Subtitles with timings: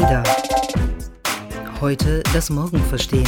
[0.00, 0.22] Ada.
[1.80, 3.26] Heute das Morgen verstehen.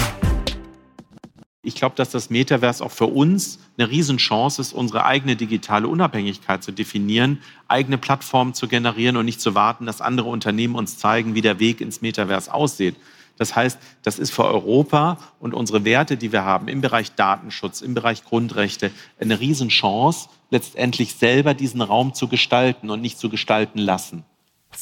[1.63, 6.63] Ich glaube, dass das Metaverse auch für uns eine Riesenchance ist, unsere eigene digitale Unabhängigkeit
[6.63, 11.35] zu definieren, eigene Plattformen zu generieren und nicht zu warten, dass andere Unternehmen uns zeigen,
[11.35, 12.95] wie der Weg ins Metaverse aussieht.
[13.37, 17.81] Das heißt, das ist für Europa und unsere Werte, die wir haben im Bereich Datenschutz,
[17.81, 23.79] im Bereich Grundrechte, eine Riesenchance, letztendlich selber diesen Raum zu gestalten und nicht zu gestalten
[23.79, 24.25] lassen.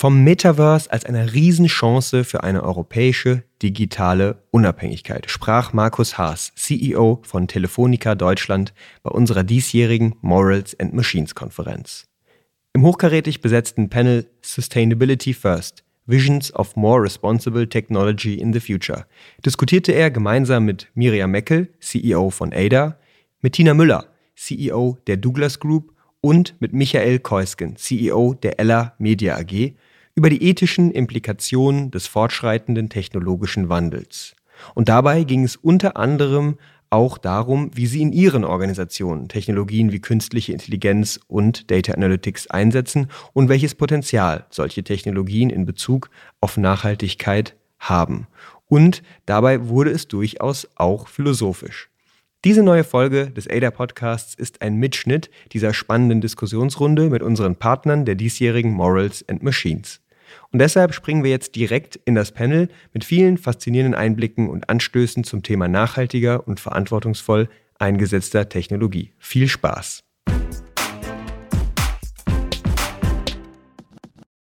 [0.01, 7.49] Vom Metaverse als eine Riesenchance für eine europäische digitale Unabhängigkeit sprach Markus Haas, CEO von
[7.49, 12.07] Telefonica Deutschland, bei unserer diesjährigen Morals and Machines Konferenz.
[12.75, 19.05] Im hochkarätig besetzten Panel Sustainability First Visions of More Responsible Technology in the Future
[19.45, 23.01] diskutierte er gemeinsam mit Miriam Meckel, CEO von ADA,
[23.41, 24.05] mit Tina Müller,
[24.37, 29.75] CEO der Douglas Group und mit Michael Keusken, CEO der Ella Media AG,
[30.19, 34.35] über die ethischen Implikationen des fortschreitenden technologischen Wandels.
[34.75, 36.59] Und dabei ging es unter anderem
[36.91, 43.07] auch darum, wie sie in ihren Organisationen Technologien wie künstliche Intelligenz und Data Analytics einsetzen
[43.33, 46.11] und welches Potenzial solche Technologien in Bezug
[46.41, 48.27] auf Nachhaltigkeit haben.
[48.67, 51.91] Und dabei wurde es durchaus auch philosophisch.
[52.45, 58.05] Diese neue Folge des ADA Podcasts ist ein Mitschnitt dieser spannenden Diskussionsrunde mit unseren Partnern
[58.05, 60.01] der diesjährigen Morals and Machines.
[60.51, 65.25] Und deshalb springen wir jetzt direkt in das Panel mit vielen faszinierenden Einblicken und Anstößen
[65.25, 69.13] zum Thema nachhaltiger und verantwortungsvoll eingesetzter Technologie.
[69.19, 70.05] Viel Spaß!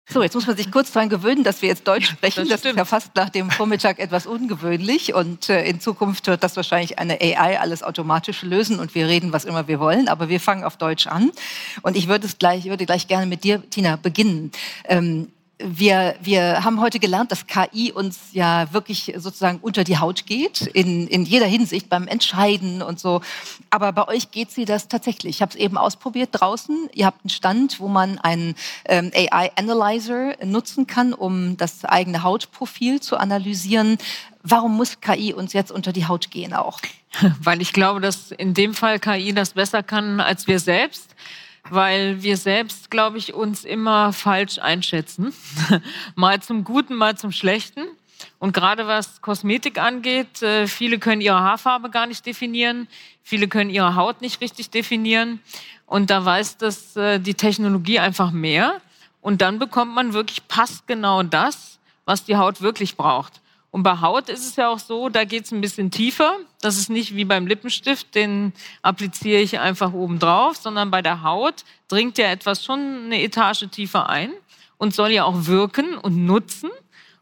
[0.10, 2.48] So, jetzt muss man sich kurz daran gewöhnen, dass wir jetzt Deutsch sprechen.
[2.48, 5.14] Das, das ist ja fast nach dem Vormittag etwas ungewöhnlich.
[5.14, 9.34] Und äh, in Zukunft wird das wahrscheinlich eine AI alles automatisch lösen und wir reden,
[9.34, 10.08] was immer wir wollen.
[10.08, 11.32] Aber wir fangen auf Deutsch an.
[11.82, 14.52] Und ich würde, es gleich, würde gleich gerne mit dir, Tina, beginnen.
[14.86, 15.28] Ähm,
[15.60, 20.62] wir, wir haben heute gelernt, dass KI uns ja wirklich sozusagen unter die Haut geht,
[20.62, 23.22] in, in jeder Hinsicht, beim Entscheiden und so.
[23.72, 25.38] Aber bei euch geht sie das tatsächlich.
[25.38, 26.90] Ich habe es eben ausprobiert draußen.
[26.94, 33.00] Ihr habt einen Stand, wo man einen ähm, AI-Analyzer nutzen kann, um das eigene Hautprofil
[33.00, 33.98] zu analysieren.
[34.44, 36.80] Warum muss KI uns jetzt unter die Haut gehen auch?
[37.42, 41.16] Weil ich glaube, dass in dem Fall KI das besser kann als wir selbst
[41.70, 45.34] weil wir selbst, glaube ich, uns immer falsch einschätzen.
[46.16, 47.82] mal zum Guten, mal zum Schlechten.
[48.40, 52.88] Und gerade was Kosmetik angeht, äh, viele können ihre Haarfarbe gar nicht definieren,
[53.24, 55.40] viele können ihre Haut nicht richtig definieren.
[55.86, 58.82] Und da weiß das äh, die Technologie einfach mehr.
[59.22, 63.42] Und dann bekommt man wirklich passgenau das, was die Haut wirklich braucht.
[63.78, 66.38] Und bei Haut ist es ja auch so, da geht es ein bisschen tiefer.
[66.62, 68.52] Das ist nicht wie beim Lippenstift, den
[68.82, 73.68] appliziere ich einfach oben drauf, sondern bei der Haut dringt ja etwas schon eine Etage
[73.70, 74.32] tiefer ein
[74.80, 76.72] und soll ja auch wirken und nutzen.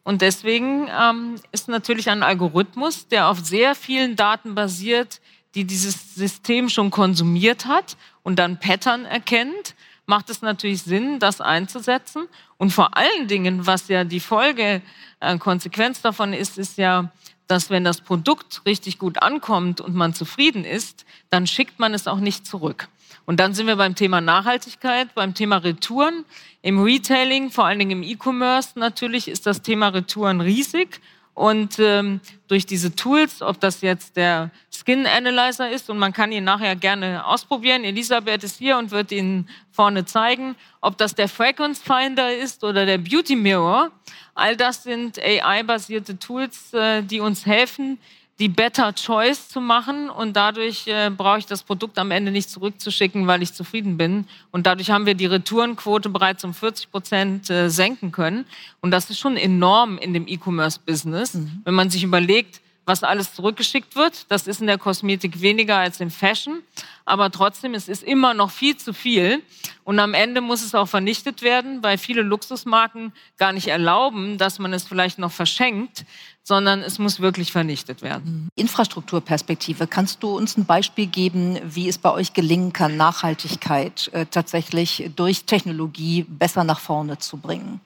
[0.03, 5.19] Und deswegen ähm, ist natürlich ein Algorithmus, der auf sehr vielen Daten basiert,
[5.55, 11.41] die dieses System schon konsumiert hat und dann Pattern erkennt, macht es natürlich Sinn, das
[11.41, 12.27] einzusetzen.
[12.57, 14.81] Und vor allen Dingen, was ja die Folge
[15.19, 17.11] äh, Konsequenz davon ist, ist ja,
[17.47, 22.07] dass wenn das Produkt richtig gut ankommt und man zufrieden ist, dann schickt man es
[22.07, 22.87] auch nicht zurück.
[23.25, 26.25] Und dann sind wir beim Thema Nachhaltigkeit, beim Thema Retouren.
[26.61, 31.01] Im Retailing, vor allen Dingen im E-Commerce natürlich, ist das Thema Retouren riesig.
[31.35, 36.31] Und ähm, durch diese Tools, ob das jetzt der Skin Analyzer ist und man kann
[36.31, 37.83] ihn nachher gerne ausprobieren.
[37.83, 40.55] Elisabeth ist hier und wird ihn vorne zeigen.
[40.79, 43.91] Ob das der Fragrance Finder ist oder der Beauty Mirror.
[44.33, 47.99] All das sind AI-basierte Tools, äh, die uns helfen,
[48.39, 52.49] die Better Choice zu machen und dadurch äh, brauche ich das Produkt am Ende nicht
[52.49, 54.27] zurückzuschicken, weil ich zufrieden bin.
[54.51, 58.45] Und dadurch haben wir die Retourenquote bereits um 40 Prozent äh, senken können.
[58.81, 61.61] Und das ist schon enorm in dem E-Commerce-Business, mhm.
[61.63, 64.29] wenn man sich überlegt, was alles zurückgeschickt wird.
[64.29, 66.61] Das ist in der Kosmetik weniger als im Fashion,
[67.05, 69.41] aber trotzdem, es ist immer noch viel zu viel.
[69.83, 74.59] Und am Ende muss es auch vernichtet werden, weil viele Luxusmarken gar nicht erlauben, dass
[74.59, 76.05] man es vielleicht noch verschenkt,
[76.43, 78.43] sondern es muss wirklich vernichtet werden.
[78.43, 78.49] Mhm.
[78.55, 84.25] Infrastrukturperspektive, kannst du uns ein Beispiel geben, wie es bei euch gelingen kann, Nachhaltigkeit äh,
[84.27, 87.81] tatsächlich durch Technologie besser nach vorne zu bringen?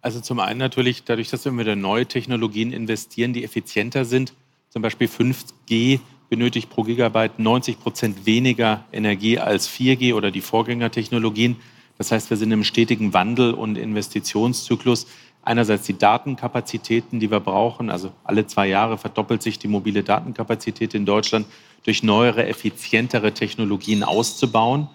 [0.00, 4.32] Also zum einen natürlich dadurch, dass wir wieder neue Technologien investieren, die effizienter sind.
[4.68, 11.56] Zum Beispiel 5G benötigt pro Gigabyte 90 Prozent weniger Energie als 4G oder die Vorgängertechnologien.
[11.96, 15.06] Das heißt, wir sind im stetigen Wandel und Investitionszyklus.
[15.42, 17.90] Einerseits die Datenkapazitäten, die wir brauchen.
[17.90, 21.46] Also alle zwei Jahre verdoppelt sich die mobile Datenkapazität in Deutschland
[21.84, 24.88] durch neuere, effizientere Technologien auszubauen.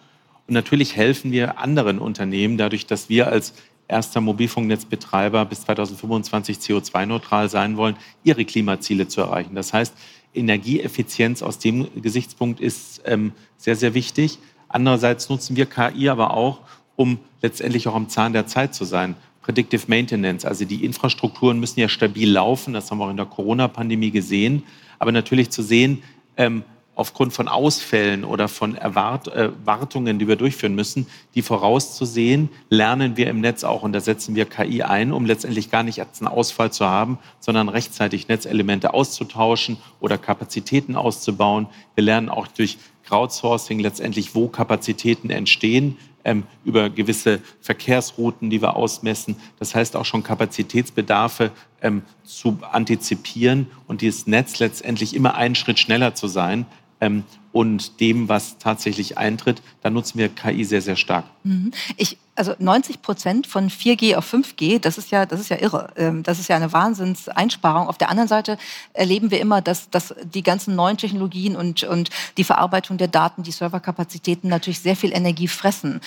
[0.48, 3.54] Und natürlich helfen wir anderen Unternehmen dadurch, dass wir als
[3.88, 9.56] erster Mobilfunknetzbetreiber bis 2025 CO2-neutral sein wollen, ihre Klimaziele zu erreichen.
[9.56, 9.94] Das heißt,
[10.34, 14.40] Energieeffizienz aus dem Gesichtspunkt ist ähm, sehr, sehr wichtig.
[14.68, 16.62] Andererseits nutzen wir KI aber auch,
[16.96, 19.16] um letztendlich auch am Zahn der Zeit zu sein.
[19.42, 23.26] Predictive Maintenance, also die Infrastrukturen müssen ja stabil laufen, das haben wir auch in der
[23.26, 24.64] Corona-Pandemie gesehen.
[25.00, 26.02] Aber natürlich zu sehen,
[26.38, 26.64] ähm,
[26.96, 33.18] aufgrund von Ausfällen oder von Erwart äh, Erwartungen, die wir durchführen müssen, die vorauszusehen, lernen
[33.18, 33.84] wir im Netz auch.
[33.84, 37.70] Und da setzen wir KI ein, um letztendlich gar nicht einen Ausfall zu haben, sondern
[37.70, 41.68] rechtzeitig Netzelemente auszutauschen oder Kapazitäten auszubauen.
[41.96, 48.76] Wir lernen auch durch Crowdsourcing letztendlich, wo Kapazitäten entstehen, ähm, über gewisse Verkehrsrouten, die wir
[48.76, 49.36] ausmessen.
[49.60, 51.52] Das heißt auch schon Kapazitätsbedarfe
[51.82, 56.66] ähm, zu antizipieren und dieses Netz letztendlich immer einen Schritt schneller zu sein,
[57.02, 61.26] ähm, und dem, was tatsächlich eintritt, da nutzen wir KI sehr, sehr stark.
[61.44, 61.72] Mhm.
[61.98, 65.90] Ich, also 90 Prozent von 4G auf 5G, das ist ja, das ist ja irre.
[65.96, 67.88] Ähm, das ist ja eine Wahnsinnseinsparung.
[67.88, 68.58] Auf der anderen Seite
[68.94, 73.44] erleben wir immer, dass, dass die ganzen neuen Technologien und, und die Verarbeitung der Daten,
[73.44, 76.02] die Serverkapazitäten natürlich sehr viel Energie fressen.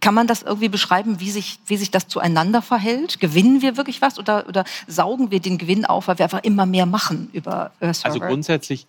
[0.00, 3.20] Kann man das irgendwie beschreiben, wie sich, wie sich das zueinander verhält?
[3.20, 6.66] Gewinnen wir wirklich was oder, oder saugen wir den Gewinn auf, weil wir einfach immer
[6.66, 8.04] mehr machen über Server?
[8.04, 8.86] Also grundsätzlich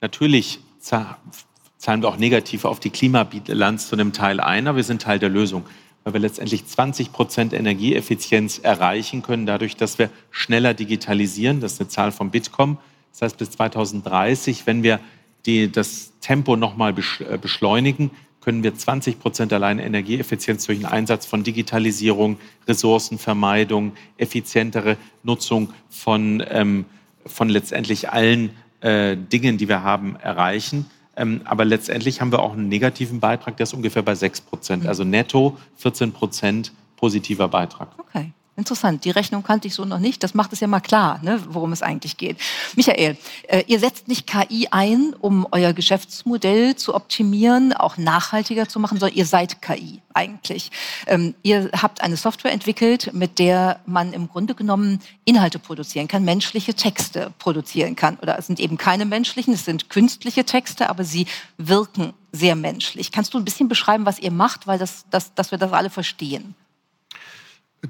[0.00, 5.02] Natürlich zahlen wir auch negativ auf die Klimabilanz zu einem Teil ein, aber wir sind
[5.02, 5.64] Teil der Lösung,
[6.04, 11.60] weil wir letztendlich 20 Prozent Energieeffizienz erreichen können, dadurch, dass wir schneller digitalisieren.
[11.60, 12.78] Das ist eine Zahl vom Bitkom.
[13.12, 15.00] Das heißt, bis 2030, wenn wir
[15.46, 18.10] die, das Tempo nochmal äh, beschleunigen,
[18.40, 26.42] können wir 20 Prozent allein Energieeffizienz durch den Einsatz von Digitalisierung, Ressourcenvermeidung, effizientere Nutzung von,
[26.48, 26.86] ähm,
[27.26, 28.50] von letztendlich allen
[28.80, 30.86] äh, Dingen, die wir haben, erreichen.
[31.16, 34.84] Ähm, aber letztendlich haben wir auch einen negativen Beitrag, der ist ungefähr bei 6 Prozent.
[34.84, 34.88] Mhm.
[34.88, 37.88] Also netto 14 Prozent positiver Beitrag.
[37.98, 38.32] Okay.
[38.60, 40.22] Interessant, die Rechnung kannte ich so noch nicht.
[40.22, 42.36] Das macht es ja mal klar, ne, worum es eigentlich geht.
[42.76, 43.16] Michael,
[43.48, 48.98] äh, ihr setzt nicht KI ein, um euer Geschäftsmodell zu optimieren, auch nachhaltiger zu machen,
[49.00, 50.70] sondern ihr seid KI eigentlich.
[51.06, 56.22] Ähm, ihr habt eine Software entwickelt, mit der man im Grunde genommen Inhalte produzieren kann,
[56.22, 58.18] menschliche Texte produzieren kann.
[58.20, 61.26] Oder es sind eben keine menschlichen, es sind künstliche Texte, aber sie
[61.56, 63.10] wirken sehr menschlich.
[63.10, 65.88] Kannst du ein bisschen beschreiben, was ihr macht, weil das, das, dass wir das alle
[65.88, 66.54] verstehen?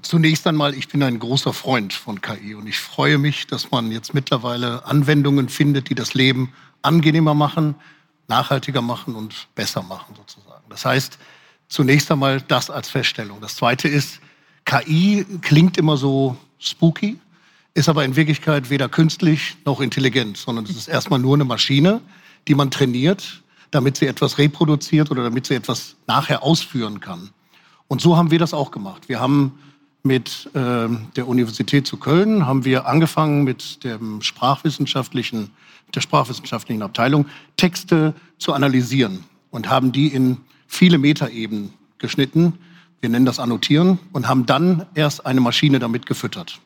[0.03, 3.91] Zunächst einmal, ich bin ein großer Freund von KI und ich freue mich, dass man
[3.91, 6.53] jetzt mittlerweile Anwendungen findet, die das Leben
[6.83, 7.75] angenehmer machen,
[8.29, 10.65] nachhaltiger machen und besser machen sozusagen.
[10.69, 11.19] Das heißt,
[11.69, 13.41] zunächst einmal das als Feststellung.
[13.41, 14.21] Das Zweite ist,
[14.65, 17.19] KI klingt immer so spooky,
[17.75, 22.01] ist aber in Wirklichkeit weder künstlich noch intelligent, sondern es ist erstmal nur eine Maschine,
[22.47, 23.43] die man trainiert,
[23.73, 27.31] damit sie etwas reproduziert oder damit sie etwas nachher ausführen kann.
[27.89, 29.09] Und so haben wir das auch gemacht.
[29.09, 29.59] Wir haben
[30.03, 35.51] mit äh, der Universität zu Köln haben wir angefangen mit dem sprachwissenschaftlichen,
[35.95, 37.27] der sprachwissenschaftlichen Abteilung
[37.57, 42.55] Texte zu analysieren und haben die in viele Metaebenen geschnitten.
[43.01, 46.61] Wir nennen das Annotieren und haben dann erst eine Maschine damit gefüttert.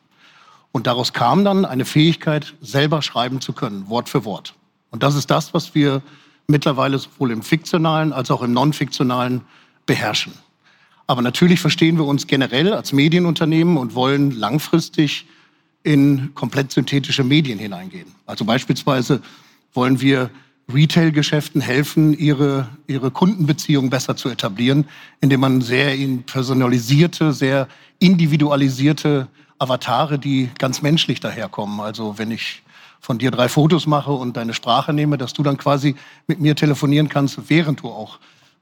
[0.71, 4.55] Und daraus kam dann eine Fähigkeit, selber schreiben zu können, Wort für Wort.
[4.91, 6.01] Und das ist das, was wir
[6.47, 9.41] mittlerweile sowohl im fiktionalen als auch im non-fiktionalen
[9.85, 10.33] beherrschen.
[11.07, 15.25] Aber natürlich verstehen wir uns generell als Medienunternehmen und wollen langfristig
[15.83, 18.07] in komplett synthetische Medien hineingehen.
[18.25, 19.21] Also beispielsweise
[19.73, 20.31] wollen wir
[20.73, 24.85] Retail-Geschäften helfen, ihre, ihre Kundenbeziehungen besser zu etablieren,
[25.21, 25.95] indem man sehr
[26.25, 27.67] personalisierte, sehr
[27.99, 29.27] individualisierte
[29.59, 31.79] Avatare, die ganz menschlich daherkommen.
[31.81, 32.63] Also wenn ich
[32.99, 35.95] von dir drei Fotos mache und deine Sprache nehme, dass du dann quasi
[36.25, 38.17] mit mir telefonieren kannst, während du auch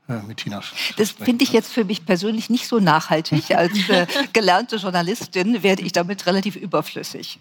[0.08, 0.62] mit Tina.
[0.98, 3.56] Das finde ich jetzt für mich persönlich nicht so nachhaltig.
[3.56, 7.40] Als äh, gelernte Journalistin werde ich damit relativ überflüssig.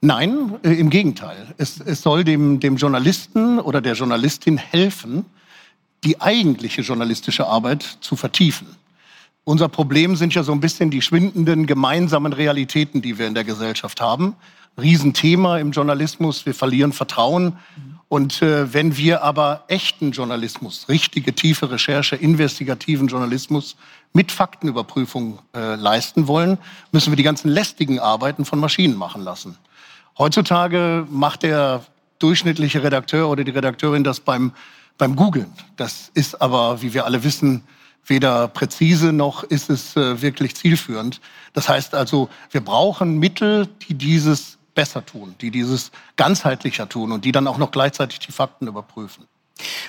[0.00, 1.54] Nein, äh, im Gegenteil.
[1.56, 5.24] Es, es soll dem, dem Journalisten oder der Journalistin helfen,
[6.04, 8.66] die eigentliche journalistische Arbeit zu vertiefen.
[9.44, 13.44] Unser Problem sind ja so ein bisschen die schwindenden gemeinsamen Realitäten, die wir in der
[13.44, 14.34] Gesellschaft haben.
[14.80, 16.46] Riesenthema im Journalismus.
[16.46, 17.58] Wir verlieren Vertrauen.
[18.08, 23.76] Und äh, wenn wir aber echten Journalismus, richtige tiefe Recherche, investigativen Journalismus
[24.12, 26.58] mit Faktenüberprüfung äh, leisten wollen,
[26.92, 29.58] müssen wir die ganzen lästigen Arbeiten von Maschinen machen lassen.
[30.18, 31.84] Heutzutage macht der
[32.20, 34.52] durchschnittliche Redakteur oder die Redakteurin das beim,
[34.96, 35.52] beim Googlen.
[35.76, 37.64] Das ist aber, wie wir alle wissen,
[38.06, 41.20] weder präzise noch ist es äh, wirklich zielführend.
[41.52, 47.24] Das heißt also, wir brauchen Mittel, die dieses besser tun, die dieses ganzheitlicher tun und
[47.24, 49.26] die dann auch noch gleichzeitig die Fakten überprüfen.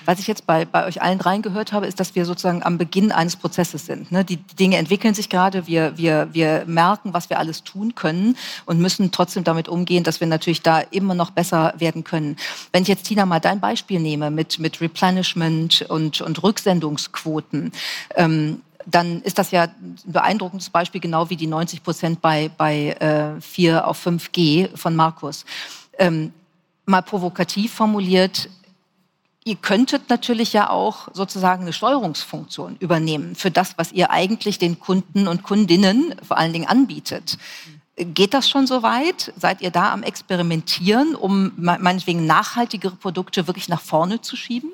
[0.05, 3.11] Was ich jetzt bei, bei euch allen reingehört habe, ist, dass wir sozusagen am Beginn
[3.11, 4.11] eines Prozesses sind.
[4.11, 4.23] Ne?
[4.23, 8.37] Die, Dinge entwickeln sich gerade, wir, wir, wir merken, was wir alles tun können
[8.67, 12.37] und müssen trotzdem damit umgehen, dass wir natürlich da immer noch besser werden können.
[12.71, 17.71] Wenn ich jetzt, Tina, mal dein Beispiel nehme mit, mit Replenishment und, und Rücksendungsquoten,
[18.15, 22.91] ähm, dann ist das ja ein beeindruckendes Beispiel, genau wie die 90 Prozent bei, bei
[22.91, 25.45] äh, 4 auf 5G von Markus.
[25.97, 26.33] Ähm,
[26.85, 28.49] mal provokativ formuliert,
[29.43, 34.79] ihr könntet natürlich ja auch sozusagen eine Steuerungsfunktion übernehmen für das, was ihr eigentlich den
[34.79, 37.37] Kunden und Kundinnen vor allen Dingen anbietet.
[37.97, 39.31] Geht das schon so weit?
[39.37, 44.71] Seid ihr da am Experimentieren, um meinetwegen nachhaltigere Produkte wirklich nach vorne zu schieben?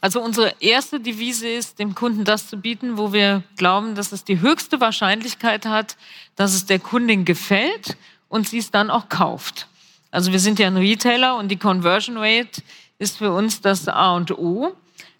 [0.00, 4.24] Also unsere erste Devise ist, dem Kunden das zu bieten, wo wir glauben, dass es
[4.24, 5.96] die höchste Wahrscheinlichkeit hat,
[6.36, 7.96] dass es der Kundin gefällt
[8.28, 9.68] und sie es dann auch kauft.
[10.10, 12.62] Also wir sind ja ein Retailer und die Conversion Rate
[12.98, 14.74] ist für uns das A und O.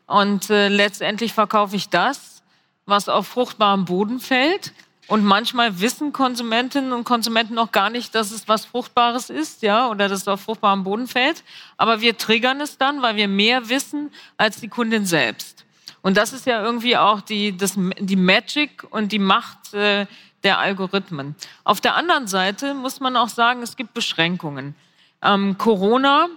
[0.06, 2.42] Und äh, letztendlich verkaufe ich das,
[2.86, 4.72] was auf fruchtbarem Boden fällt.
[5.06, 9.88] Und manchmal wissen Konsumentinnen und Konsumenten noch gar nicht, dass es was Fruchtbares ist, ja,
[9.88, 11.44] oder dass es auf fruchtbarem Boden fällt.
[11.76, 15.64] Aber wir triggern es dann, weil wir mehr wissen als die Kundin selbst.
[16.00, 20.06] Und das ist ja irgendwie auch die, das, die Magic und die Macht äh,
[20.42, 21.34] der Algorithmen.
[21.64, 24.74] Auf der anderen Seite muss man auch sagen, es gibt Beschränkungen.
[25.22, 26.28] Ähm, Corona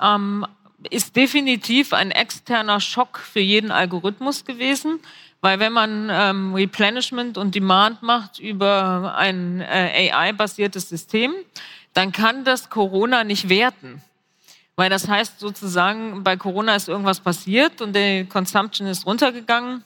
[0.00, 0.46] ähm,
[0.90, 5.00] ist definitiv ein externer Schock für jeden Algorithmus gewesen,
[5.40, 11.32] weil wenn man ähm, Replenishment und Demand macht über ein äh, AI-basiertes System,
[11.94, 14.02] dann kann das Corona nicht werten.
[14.76, 19.82] Weil das heißt sozusagen, bei Corona ist irgendwas passiert und der Consumption ist runtergegangen.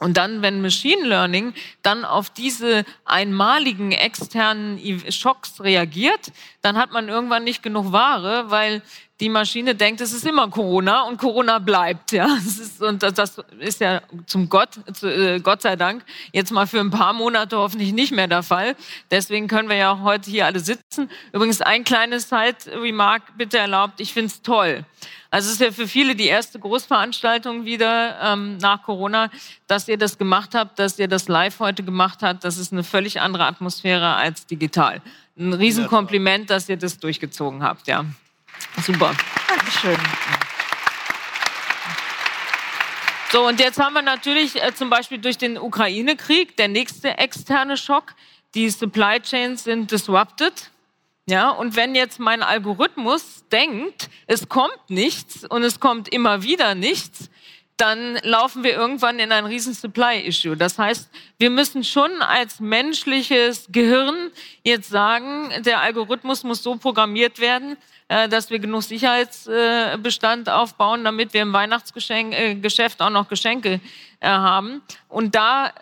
[0.00, 4.78] Und dann, wenn Machine Learning dann auf diese einmaligen externen
[5.10, 6.30] Schocks reagiert,
[6.62, 8.82] dann hat man irgendwann nicht genug Ware, weil
[9.20, 12.12] die Maschine denkt, es ist immer Corona und Corona bleibt.
[12.12, 16.66] Ja, ist, und das ist ja zum Gott, zu, äh, Gott sei Dank, jetzt mal
[16.66, 18.76] für ein paar Monate hoffentlich nicht mehr der Fall.
[19.10, 21.10] Deswegen können wir ja auch heute hier alle sitzen.
[21.32, 24.00] Übrigens ein kleines Side-Remark bitte erlaubt.
[24.00, 24.84] Ich finde es toll.
[25.30, 29.30] Also es ist ja für viele die erste Großveranstaltung wieder ähm, nach Corona,
[29.66, 32.44] dass ihr das gemacht habt, dass ihr das live heute gemacht habt.
[32.44, 35.02] Das ist eine völlig andere Atmosphäre als digital.
[35.38, 37.88] Ein Riesenkompliment, dass ihr das durchgezogen habt.
[37.88, 38.06] Ja.
[38.82, 39.14] Super.
[39.48, 39.96] Dankeschön.
[43.30, 47.76] So, und jetzt haben wir natürlich äh, zum Beispiel durch den Ukraine-Krieg der nächste externe
[47.76, 48.14] Schock.
[48.54, 50.70] Die Supply Chains sind disrupted.
[51.28, 56.74] Ja, und wenn jetzt mein Algorithmus denkt, es kommt nichts und es kommt immer wieder
[56.74, 57.28] nichts,
[57.76, 60.56] dann laufen wir irgendwann in ein riesen Supply-Issue.
[60.56, 64.30] Das heißt, wir müssen schon als menschliches Gehirn
[64.64, 67.76] jetzt sagen, der Algorithmus muss so programmiert werden,
[68.08, 73.80] äh, dass wir genug Sicherheitsbestand aufbauen, damit wir im Weihnachtsgeschäft äh, auch noch Geschenke
[74.20, 74.80] äh, haben.
[75.08, 75.72] Und da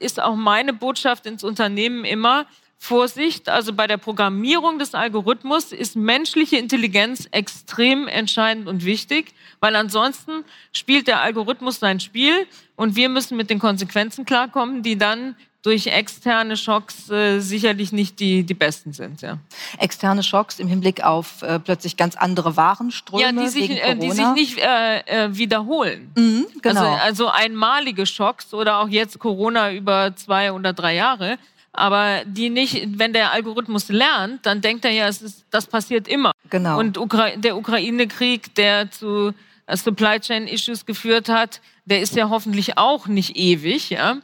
[0.00, 2.46] ist auch meine Botschaft ins Unternehmen immer,
[2.80, 9.74] Vorsicht, also bei der Programmierung des Algorithmus ist menschliche Intelligenz extrem entscheidend und wichtig, weil
[9.74, 12.46] ansonsten spielt der Algorithmus sein Spiel
[12.76, 15.34] und wir müssen mit den Konsequenzen klarkommen, die dann
[15.68, 19.20] durch externe Schocks äh, sicherlich nicht die, die besten sind.
[19.20, 19.36] Ja.
[19.76, 23.22] Externe Schocks im Hinblick auf äh, plötzlich ganz andere Warenströme.
[23.22, 26.10] Ja, die sich, äh, die sich nicht äh, äh, wiederholen.
[26.16, 26.80] Mhm, genau.
[26.80, 31.38] also, also einmalige Schocks oder auch jetzt Corona über zwei oder drei Jahre
[31.74, 36.08] aber die nicht, wenn der Algorithmus lernt, dann denkt er ja, es ist, das passiert
[36.08, 36.32] immer.
[36.50, 36.76] Genau.
[36.76, 39.32] Und Ukra der Ukraine-Krieg, der zu
[39.66, 44.16] äh, Supply Chain Issues geführt hat, der ist ja hoffentlich auch nicht ewig, ja.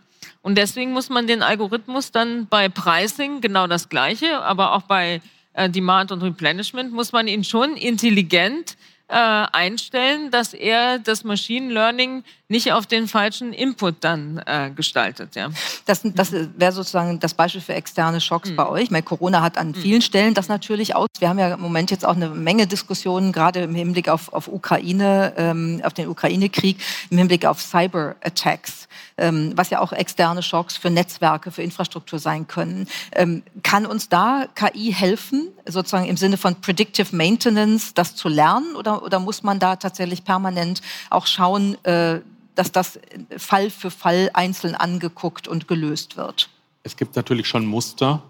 [0.45, 5.23] Und deswegen muss man den Algorithmus dann bei Pricing genau das Gleiche, aber auch bei
[5.55, 8.77] äh, Demand und Replenishment muss man ihn schon intelligent
[9.09, 15.35] äh, einstellen, dass er das Machine Learning nicht auf den falschen Input dann äh, gestaltet.
[15.35, 15.49] Ja.
[15.87, 18.57] Das, das wäre sozusagen das Beispiel für externe Schocks mhm.
[18.57, 18.91] bei euch.
[18.91, 19.75] Meine, Corona hat an mhm.
[19.75, 21.09] vielen Stellen das natürlich aus.
[21.19, 24.49] Wir haben ja im Moment jetzt auch eine Menge Diskussionen, gerade im Hinblick auf, auf
[24.49, 26.79] Ukraine, ähm, auf den Ukraine-Krieg,
[27.11, 32.47] im Hinblick auf Cyber-Attacks ähm, was ja auch externe Schocks für Netzwerke, für Infrastruktur sein
[32.47, 32.89] können.
[33.13, 38.75] Ähm, kann uns da KI helfen, sozusagen im Sinne von Predictive Maintenance, das zu lernen?
[38.77, 42.21] Oder, oder muss man da tatsächlich permanent auch schauen, äh,
[42.55, 42.99] dass das
[43.37, 46.51] Fall für Fall einzeln angeguckt und gelöst wird?
[46.83, 48.23] Es gibt natürlich schon Muster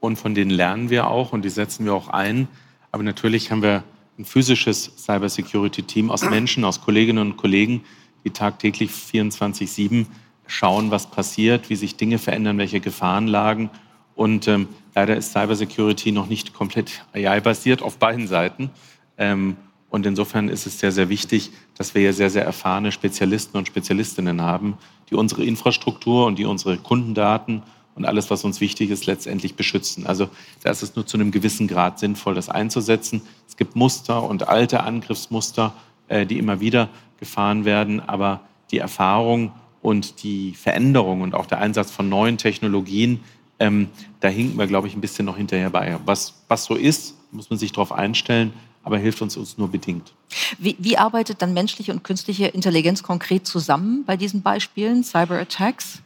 [0.00, 2.48] und von denen lernen wir auch und die setzen wir auch ein.
[2.92, 3.84] Aber natürlich haben wir
[4.18, 7.84] ein physisches Cybersecurity-Team aus Menschen, aus Kolleginnen und Kollegen,
[8.24, 10.06] die tagtäglich 24-7
[10.46, 13.70] schauen, was passiert, wie sich Dinge verändern, welche Gefahren lagen.
[14.14, 18.70] Und ähm, leider ist Cybersecurity noch nicht komplett AI-basiert auf beiden Seiten.
[19.16, 19.56] Ähm,
[19.90, 23.66] Und insofern ist es sehr, sehr wichtig, dass wir hier sehr, sehr erfahrene Spezialisten und
[23.66, 24.78] Spezialistinnen haben,
[25.10, 27.62] die unsere Infrastruktur und die unsere Kundendaten
[27.96, 30.06] und alles, was uns wichtig ist, letztendlich beschützen.
[30.06, 30.28] Also
[30.62, 33.22] da ist es nur zu einem gewissen Grad sinnvoll, das einzusetzen.
[33.48, 35.74] Es gibt Muster und alte Angriffsmuster,
[36.08, 41.58] äh, die immer wieder gefahren werden, aber die Erfahrung und die Veränderung und auch der
[41.58, 43.20] Einsatz von neuen Technologien,
[43.58, 43.88] ähm,
[44.20, 45.98] da hinken wir, glaube ich, ein bisschen noch hinterher bei.
[46.04, 48.52] Was, was so ist, muss man sich darauf einstellen,
[48.82, 50.12] aber hilft uns, uns nur bedingt.
[50.58, 56.02] Wie, wie, arbeitet dann menschliche und künstliche Intelligenz konkret zusammen bei diesen Beispielen, Cyber-Attacks?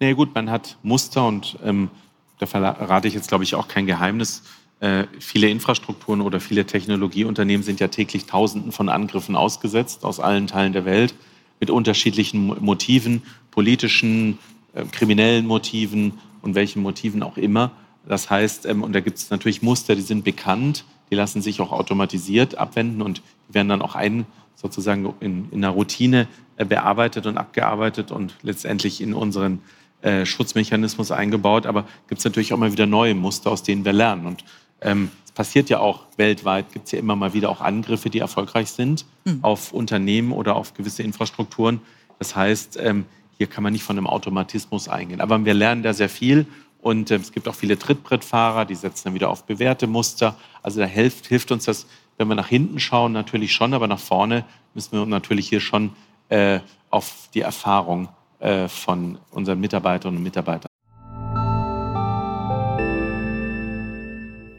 [0.00, 1.90] Na ja, gut, man hat Muster und ähm,
[2.38, 4.42] da verrate ich jetzt, glaube ich, auch kein Geheimnis.
[4.80, 10.46] Äh, viele Infrastrukturen oder viele Technologieunternehmen sind ja täglich Tausenden von Angriffen ausgesetzt aus allen
[10.46, 11.14] Teilen der Welt
[11.60, 14.38] mit unterschiedlichen Motiven, politischen,
[14.74, 17.70] äh, kriminellen Motiven und welchen Motiven auch immer.
[18.06, 21.60] Das heißt, ähm, und da gibt es natürlich Muster, die sind bekannt, die lassen sich
[21.60, 26.64] auch automatisiert abwenden und die werden dann auch ein, sozusagen in, in einer Routine äh,
[26.64, 29.60] bearbeitet und abgearbeitet und letztendlich in unseren
[30.02, 31.66] äh, Schutzmechanismus eingebaut.
[31.66, 34.26] Aber gibt es natürlich auch immer wieder neue Muster, aus denen wir lernen.
[34.26, 34.44] Und
[34.80, 38.18] ähm, es passiert ja auch weltweit, gibt es ja immer mal wieder auch Angriffe, die
[38.18, 39.38] erfolgreich sind mhm.
[39.42, 41.80] auf Unternehmen oder auf gewisse Infrastrukturen.
[42.18, 43.04] Das heißt, ähm,
[43.38, 45.20] hier kann man nicht von einem Automatismus eingehen.
[45.20, 46.46] Aber wir lernen da sehr viel
[46.84, 50.36] und äh, es gibt auch viele Trittbrettfahrer, die setzen dann wieder auf bewährte Muster.
[50.62, 51.86] Also da hilft, hilft uns das,
[52.18, 55.92] wenn wir nach hinten schauen, natürlich schon, aber nach vorne müssen wir natürlich hier schon
[56.28, 56.60] äh,
[56.90, 60.68] auf die Erfahrung äh, von unseren Mitarbeiterinnen und Mitarbeitern.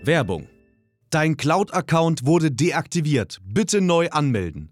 [0.03, 0.48] Werbung.
[1.12, 3.39] Dein Cloud-Account wurde deaktiviert.
[3.46, 4.72] Bitte neu anmelden.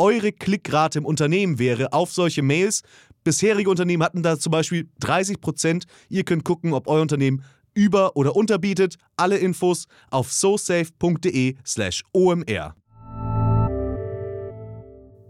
[0.00, 2.82] eure Klickrate im Unternehmen wäre auf solche Mails.
[3.22, 5.84] Bisherige Unternehmen hatten da zum Beispiel 30 Prozent.
[6.08, 8.96] Ihr könnt gucken, ob euer Unternehmen über- oder unterbietet.
[9.16, 12.74] Alle Infos auf sosafe.de/slash omr.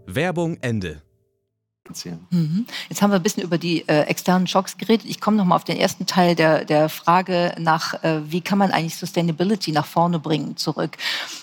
[0.07, 1.01] Werbung Ende.
[2.29, 2.65] Mhm.
[2.89, 5.05] Jetzt haben wir ein bisschen über die äh, externen Schocks geredet.
[5.09, 8.57] Ich komme noch mal auf den ersten Teil der, der Frage nach, äh, wie kann
[8.57, 10.97] man eigentlich Sustainability nach vorne bringen, zurück.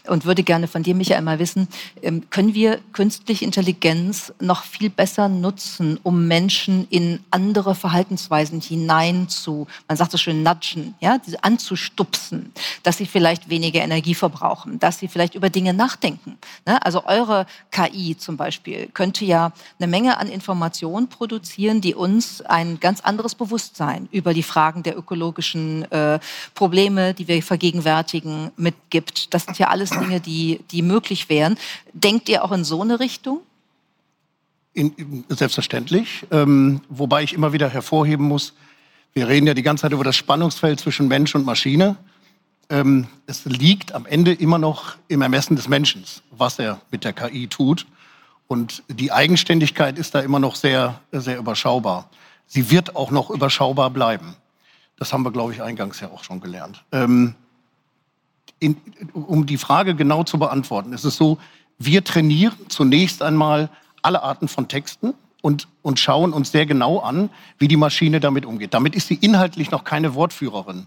[0.08, 1.68] Und würde gerne von dir, Michael, mal wissen,
[2.02, 9.28] ähm, können wir künstliche Intelligenz noch viel besser nutzen, um Menschen in andere Verhaltensweisen hinein
[9.28, 14.98] zu, man sagt so schön, nudgen, ja, anzustupsen, dass sie vielleicht weniger Energie verbrauchen, dass
[14.98, 16.38] sie vielleicht über Dinge nachdenken.
[16.66, 16.84] Ne?
[16.84, 22.80] Also eure KI zum Beispiel könnte ja eine Menge an Informationen produzieren, die uns ein
[22.80, 26.18] ganz anderes Bewusstsein über die Fragen der ökologischen äh,
[26.54, 29.34] Probleme, die wir vergegenwärtigen, mitgibt.
[29.34, 31.58] Das sind ja alles Dinge, die, die möglich wären.
[31.92, 33.40] Denkt ihr auch in so eine Richtung?
[34.72, 36.26] In, selbstverständlich.
[36.30, 38.54] Ähm, wobei ich immer wieder hervorheben muss,
[39.14, 41.96] wir reden ja die ganze Zeit über das Spannungsfeld zwischen Mensch und Maschine.
[42.70, 47.12] Ähm, es liegt am Ende immer noch im Ermessen des Menschen, was er mit der
[47.12, 47.86] KI tut.
[48.46, 52.08] Und die Eigenständigkeit ist da immer noch sehr, sehr überschaubar.
[52.46, 54.36] Sie wird auch noch überschaubar bleiben.
[54.98, 56.82] Das haben wir, glaube ich, eingangs ja auch schon gelernt.
[56.92, 57.34] Ähm,
[58.58, 58.76] in,
[59.12, 61.38] um die Frage genau zu beantworten, ist es so,
[61.78, 63.70] wir trainieren zunächst einmal
[64.02, 68.44] alle Arten von Texten und, und schauen uns sehr genau an, wie die Maschine damit
[68.44, 68.74] umgeht.
[68.74, 70.86] Damit ist sie inhaltlich noch keine Wortführerin,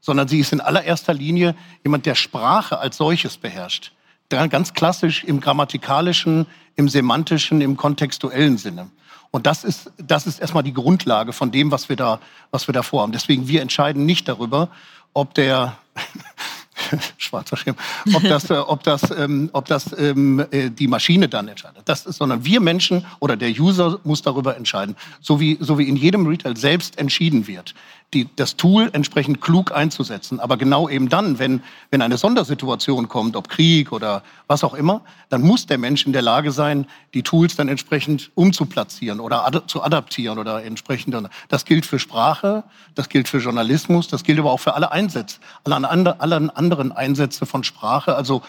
[0.00, 1.54] sondern sie ist in allererster Linie
[1.84, 3.92] jemand, der Sprache als solches beherrscht
[4.32, 8.88] ganz klassisch im grammatikalischen, im semantischen, im kontextuellen Sinne.
[9.30, 12.18] Und das ist, das ist erstmal die Grundlage von dem, was wir da,
[12.50, 13.12] was wir da vorhaben.
[13.12, 14.68] Deswegen, wir entscheiden nicht darüber,
[15.14, 15.76] ob der,
[17.18, 17.76] schwarzer Schirm,
[18.14, 21.82] ob das, äh, ob das, ähm, ob das ähm, äh, die Maschine dann entscheidet.
[21.84, 24.96] Das ist, sondern wir Menschen oder der User muss darüber entscheiden.
[25.20, 27.74] So wie, so wie in jedem Retail selbst entschieden wird.
[28.14, 30.40] Die, das Tool entsprechend klug einzusetzen.
[30.40, 35.02] Aber genau eben dann, wenn, wenn eine Sondersituation kommt, ob Krieg oder was auch immer,
[35.30, 39.62] dann muss der Mensch in der Lage sein, die Tools dann entsprechend umzuplatzieren oder ad
[39.66, 41.16] zu adaptieren oder entsprechend.
[41.48, 45.38] Das gilt für Sprache, das gilt für Journalismus, das gilt aber auch für alle Einsätze,
[45.64, 48.14] alle, alle anderen Einsätze von Sprache.
[48.14, 48.42] Also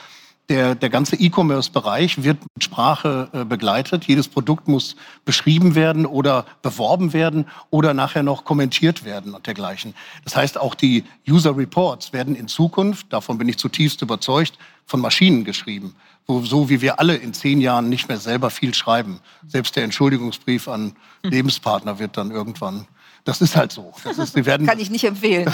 [0.49, 4.06] der, der ganze E-Commerce-Bereich wird mit Sprache äh, begleitet.
[4.06, 9.93] Jedes Produkt muss beschrieben werden oder beworben werden oder nachher noch kommentiert werden und dergleichen.
[10.23, 14.99] Das heißt, auch die User Reports werden in Zukunft, davon bin ich zutiefst überzeugt, von
[14.99, 15.95] Maschinen geschrieben.
[16.25, 19.19] Wo, so wie wir alle in zehn Jahren nicht mehr selber viel schreiben.
[19.47, 22.86] Selbst der Entschuldigungsbrief an Lebenspartner wird dann irgendwann
[23.23, 23.93] das ist halt so.
[24.03, 25.51] Das ist, wir werden, Kann ich nicht empfehlen.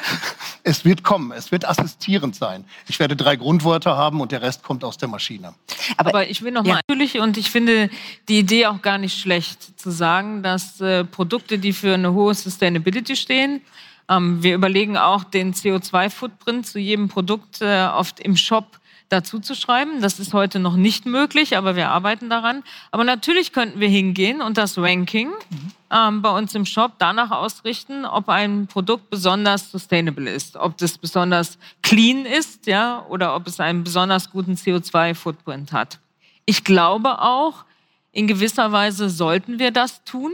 [0.62, 2.64] es wird kommen, es wird assistierend sein.
[2.86, 5.54] Ich werde drei Grundwörter haben und der Rest kommt aus der Maschine.
[5.96, 6.74] Aber, Aber ich will noch ja.
[6.74, 7.88] mal natürlich und ich finde
[8.28, 12.34] die Idee auch gar nicht schlecht zu sagen, dass äh, Produkte, die für eine hohe
[12.34, 13.62] Sustainability stehen,
[14.10, 19.54] ähm, wir überlegen auch den CO2-Footprint zu jedem Produkt äh, oft im Shop dazu zu
[19.54, 20.00] schreiben.
[20.00, 22.62] Das ist heute noch nicht möglich, aber wir arbeiten daran.
[22.90, 25.72] Aber natürlich könnten wir hingehen und das Ranking mhm.
[25.90, 30.98] ähm, bei uns im Shop danach ausrichten, ob ein Produkt besonders sustainable ist, ob das
[30.98, 36.00] besonders clean ist, ja, oder ob es einen besonders guten CO2-Footprint hat.
[36.44, 37.64] Ich glaube auch,
[38.12, 40.32] in gewisser Weise sollten wir das tun.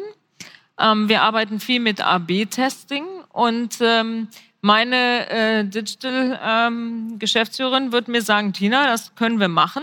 [0.79, 4.29] Ähm, wir arbeiten viel mit AB-Testing und ähm,
[4.65, 9.83] meine äh, Digital-Geschäftsführerin ähm, wird mir sagen, Tina, das können wir machen,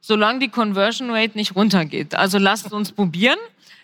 [0.00, 2.14] solange die Conversion Rate nicht runtergeht.
[2.14, 3.36] Also lasst uns probieren,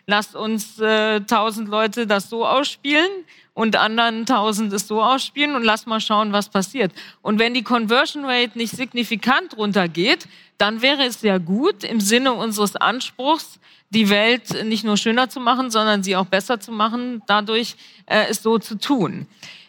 [0.06, 3.10] lasst uns äh, Leute das so ausspielen
[3.52, 6.92] und anderen tausend es so ausspielen und lasst mal schauen, was passiert.
[7.20, 12.32] Und wenn die Conversion Rate nicht signifikant runtergeht, dann wäre es ja gut im Sinne
[12.32, 17.20] unseres Anspruchs, die Welt nicht nur schöner zu machen, sondern sie auch besser zu machen,
[17.26, 19.26] dadurch äh, es so zu tun.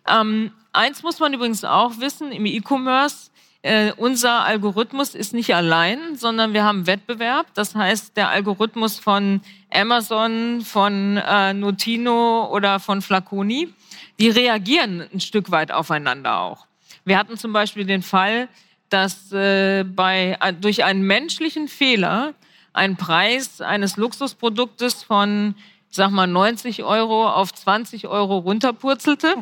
[0.07, 3.29] Ähm, eins muss man übrigens auch wissen im E-Commerce.
[3.61, 7.47] Äh, unser Algorithmus ist nicht allein, sondern wir haben Wettbewerb.
[7.53, 13.73] Das heißt, der Algorithmus von Amazon, von äh, Notino oder von Flaconi,
[14.19, 16.65] die reagieren ein Stück weit aufeinander auch.
[17.03, 18.47] Wir hatten zum Beispiel den Fall,
[18.87, 22.33] dass äh, bei, äh, durch einen menschlichen Fehler
[22.71, 25.55] ein Preis eines Luxusproduktes von,
[25.89, 29.35] sag mal, 90 Euro auf 20 Euro runterpurzelte.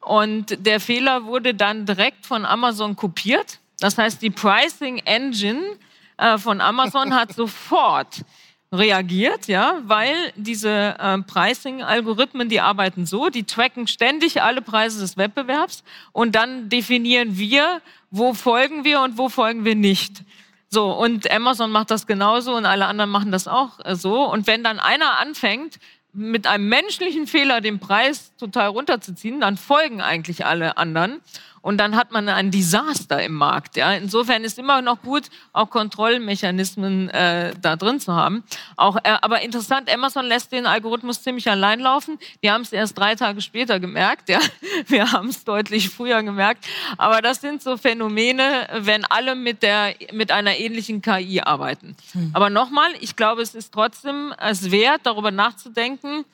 [0.00, 3.58] Und der Fehler wurde dann direkt von Amazon kopiert.
[3.80, 5.62] Das heißt, die Pricing Engine
[6.16, 8.22] äh, von Amazon hat sofort
[8.72, 15.16] reagiert, ja, weil diese äh, Pricing-Algorithmen, die arbeiten so, die tracken ständig alle Preise des
[15.16, 15.82] Wettbewerbs
[16.12, 20.22] und dann definieren wir, wo folgen wir und wo folgen wir nicht.
[20.68, 24.22] So, und Amazon macht das genauso und alle anderen machen das auch äh, so.
[24.30, 25.80] Und wenn dann einer anfängt,
[26.12, 31.20] mit einem menschlichen Fehler den Preis total runterzuziehen, dann folgen eigentlich alle anderen
[31.62, 33.76] und dann hat man ein Desaster im Markt.
[33.76, 33.92] Ja.
[33.92, 38.42] Insofern ist immer noch gut, auch Kontrollmechanismen äh, da drin zu haben.
[38.76, 42.18] Auch, äh, aber interessant, Amazon lässt den Algorithmus ziemlich allein laufen.
[42.42, 44.28] Die haben es erst drei Tage später gemerkt.
[44.28, 44.40] Ja.
[44.86, 46.64] Wir haben es deutlich früher gemerkt.
[46.96, 51.96] Aber das sind so Phänomene, wenn alle mit, der, mit einer ähnlichen KI arbeiten.
[52.12, 52.30] Hm.
[52.32, 56.24] Aber nochmal, ich glaube, es ist trotzdem es wert, darüber nachzudenken,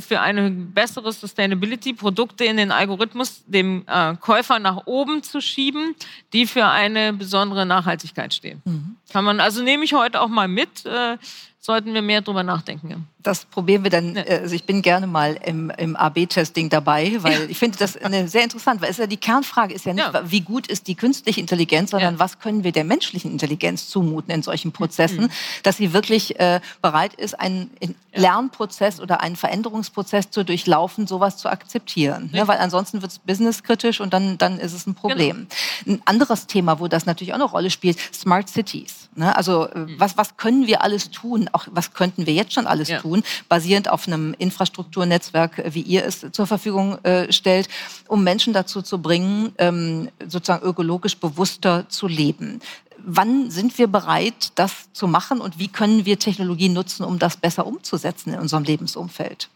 [0.00, 5.94] für eine bessere Sustainability Produkte in den Algorithmus dem äh, Käufer nach oben zu schieben,
[6.32, 8.62] die für eine besondere Nachhaltigkeit stehen.
[8.64, 8.96] Mhm.
[9.12, 10.86] Kann man also nehme ich heute auch mal mit.
[10.86, 11.18] Äh,
[11.64, 13.08] sollten wir mehr drüber nachdenken.
[13.24, 14.16] Das probieren wir dann.
[14.16, 17.48] Äh, also ich bin gerne mal im, im AB-Testing dabei, weil ja.
[17.48, 20.30] ich finde das eine, sehr interessant, weil es ja die Kernfrage ist ja nicht, ja.
[20.30, 22.20] wie gut ist die künstliche Intelligenz, sondern ja.
[22.20, 25.30] was können wir der menschlichen Intelligenz zumuten in solchen Prozessen, mhm.
[25.62, 27.70] dass sie wirklich äh, bereit ist, einen
[28.14, 32.30] Lernprozess oder einen Veränderungsprozess zu durchlaufen, sowas zu akzeptieren.
[32.32, 32.46] Ne?
[32.46, 35.48] Weil ansonsten wird es businesskritisch und dann, dann ist es ein Problem.
[35.84, 35.96] Genau.
[35.96, 39.08] Ein anderes Thema, wo das natürlich auch eine Rolle spielt, Smart Cities.
[39.16, 39.34] Ne?
[39.34, 39.94] Also äh, mhm.
[39.98, 41.48] was, was können wir alles tun?
[41.52, 43.13] Auch was könnten wir jetzt schon alles tun?
[43.14, 47.68] Tun, basierend auf einem Infrastrukturnetzwerk, wie ihr es zur Verfügung äh, stellt,
[48.08, 52.60] um Menschen dazu zu bringen, ähm, sozusagen ökologisch bewusster zu leben.
[53.06, 57.36] Wann sind wir bereit, das zu machen und wie können wir Technologie nutzen, um das
[57.36, 59.50] besser umzusetzen in unserem Lebensumfeld?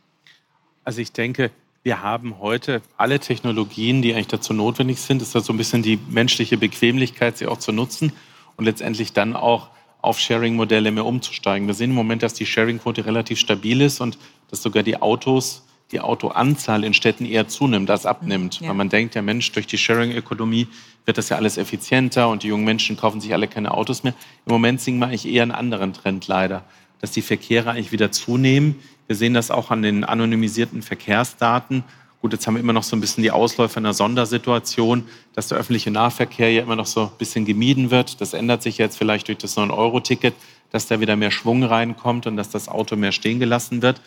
[0.85, 1.51] Also ich denke,
[1.83, 5.23] wir haben heute alle Technologien, die eigentlich dazu notwendig sind.
[5.23, 8.13] Es ist so ein bisschen die menschliche Bequemlichkeit, sie auch zu nutzen
[8.57, 9.69] und letztendlich dann auch
[10.01, 11.67] auf Sharing-Modelle mehr umzusteigen.
[11.67, 14.19] Wir sehen im Moment, dass die Sharing-Quote relativ stabil ist und
[14.51, 18.61] dass sogar die Autos, die Autoanzahl in Städten eher zunimmt als abnimmt.
[18.61, 18.69] Ja.
[18.69, 20.69] Weil man denkt, ja Mensch, durch die Sharing-Ökonomie
[21.05, 24.15] wird das ja alles effizienter und die jungen Menschen kaufen sich alle keine Autos mehr.
[24.47, 26.65] Im Moment sehen wir eigentlich eher einen anderen Trend leider,
[27.01, 28.77] dass die Verkehre eigentlich wieder zunehmen.
[29.07, 31.83] Wir sehen das auch an den anonymisierten Verkehrsdaten
[32.21, 35.05] Gut, jetzt haben wir immer noch so ein bisschen die Ausläufer einer Sondersituation,
[35.35, 38.21] dass der öffentliche Nahverkehr ja immer noch so ein bisschen gemieden wird.
[38.21, 40.35] Das ändert sich jetzt vielleicht durch das 9-Euro-Ticket,
[40.73, 44.01] dass da wieder mehr Schwung reinkommt und dass das Auto mehr stehen gelassen wird.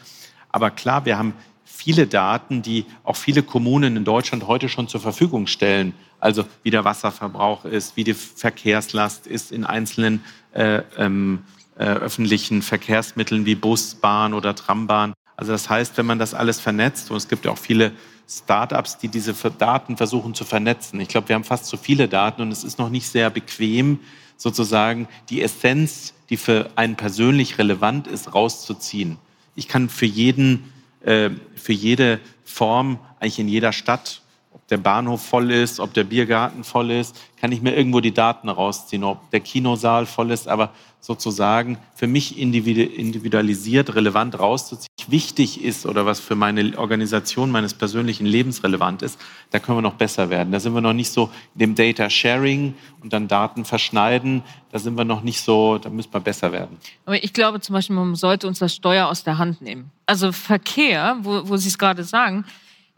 [0.49, 4.99] Aber klar, wir haben viele Daten, die auch viele Kommunen in Deutschland heute schon zur
[4.99, 5.93] Verfügung stellen.
[6.19, 10.21] Also wie der Wasserverbrauch ist, wie die Verkehrslast ist in einzelnen
[10.53, 11.39] äh, ähm,
[11.77, 15.13] äh, öffentlichen Verkehrsmitteln wie Bus, Bahn oder Trambahn.
[15.41, 17.93] Also das heißt, wenn man das alles vernetzt, und es gibt ja auch viele
[18.29, 20.99] Startups, die diese Daten versuchen zu vernetzen.
[20.99, 23.97] Ich glaube, wir haben fast zu viele Daten und es ist noch nicht sehr bequem,
[24.37, 29.17] sozusagen die Essenz, die für einen persönlich relevant ist, rauszuziehen.
[29.55, 30.71] Ich kann für jeden,
[31.03, 34.21] äh, für jede Form eigentlich in jeder Stadt
[34.53, 38.13] ob der Bahnhof voll ist, ob der Biergarten voll ist, kann ich mir irgendwo die
[38.13, 45.63] Daten rausziehen, ob der Kinosaal voll ist, aber sozusagen für mich individualisiert, relevant rauszuziehen, wichtig
[45.63, 49.95] ist oder was für meine Organisation meines persönlichen Lebens relevant ist, da können wir noch
[49.95, 50.51] besser werden.
[50.51, 54.95] Da sind wir noch nicht so dem Data Sharing und dann Daten verschneiden, da sind
[54.95, 56.77] wir noch nicht so, da müssen wir besser werden.
[57.05, 59.91] Aber ich glaube zum Beispiel, man sollte uns das Steuer aus der Hand nehmen.
[60.05, 62.45] Also Verkehr, wo, wo Sie es gerade sagen,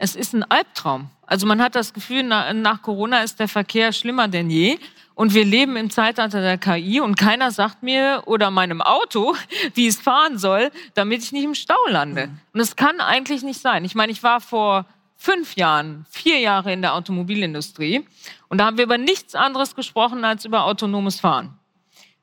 [0.04, 1.08] es ist ein Albtraum.
[1.26, 4.78] Also man hat das Gefühl, nach Corona ist der Verkehr schlimmer denn je.
[5.14, 9.34] Und wir leben im Zeitalter der KI und keiner sagt mir oder meinem Auto,
[9.74, 12.24] wie es fahren soll, damit ich nicht im Stau lande.
[12.52, 13.84] Und das kann eigentlich nicht sein.
[13.84, 14.84] Ich meine, ich war vor
[15.16, 18.04] fünf Jahren, vier Jahre in der Automobilindustrie
[18.48, 21.56] und da haben wir über nichts anderes gesprochen als über autonomes Fahren.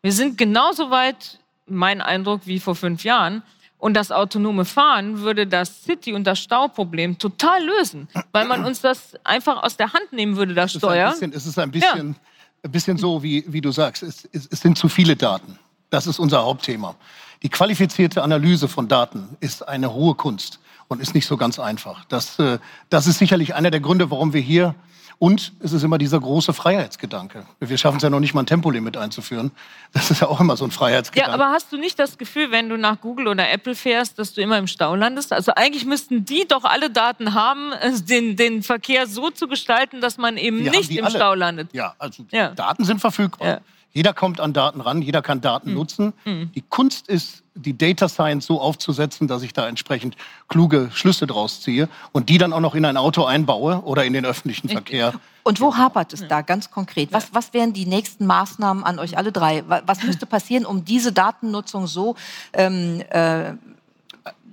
[0.03, 3.41] Wir sind genauso weit, mein Eindruck, wie vor fünf Jahren.
[3.81, 8.79] Und das autonome Fahren würde das City- und das Stauproblem total lösen, weil man uns
[8.79, 11.09] das einfach aus der Hand nehmen würde, das Steuer.
[11.09, 12.15] Es ist ein bisschen, es ist ein bisschen ja
[12.63, 15.57] ein bisschen so, wie, wie du sagst, es, es, es sind zu viele Daten.
[15.89, 16.95] Das ist unser Hauptthema.
[17.43, 22.05] Die qualifizierte Analyse von Daten ist eine hohe Kunst und ist nicht so ganz einfach.
[22.05, 24.75] Das, äh, das ist sicherlich einer der Gründe, warum wir hier
[25.21, 27.45] und es ist immer dieser große Freiheitsgedanke.
[27.59, 29.51] Wir schaffen es ja noch nicht mal ein Tempolimit einzuführen.
[29.93, 31.37] Das ist ja auch immer so ein Freiheitsgedanke.
[31.37, 34.33] Ja, aber hast du nicht das Gefühl, wenn du nach Google oder Apple fährst, dass
[34.33, 35.31] du immer im Stau landest?
[35.31, 40.01] Also eigentlich müssten die doch alle Daten haben, äh, den, den Verkehr so zu gestalten,
[40.01, 41.15] dass man eben Wir nicht im alle.
[41.15, 41.69] Stau landet.
[41.71, 42.55] Ja, also ja.
[42.55, 43.47] Daten sind verfügbar.
[43.47, 43.59] Ja.
[43.93, 45.75] Jeder kommt an Daten ran, jeder kann Daten mhm.
[45.75, 46.13] nutzen.
[46.25, 46.51] Mhm.
[46.55, 50.15] Die Kunst ist, die Data Science so aufzusetzen, dass ich da entsprechend
[50.47, 54.13] kluge Schlüsse draus ziehe und die dann auch noch in ein Auto einbaue oder in
[54.13, 55.13] den öffentlichen Verkehr.
[55.43, 57.11] Und wo hapert es da ganz konkret?
[57.11, 59.63] Was, was wären die nächsten Maßnahmen an euch alle drei?
[59.67, 62.15] Was müsste passieren, um diese Datennutzung so
[62.53, 63.53] ähm, äh,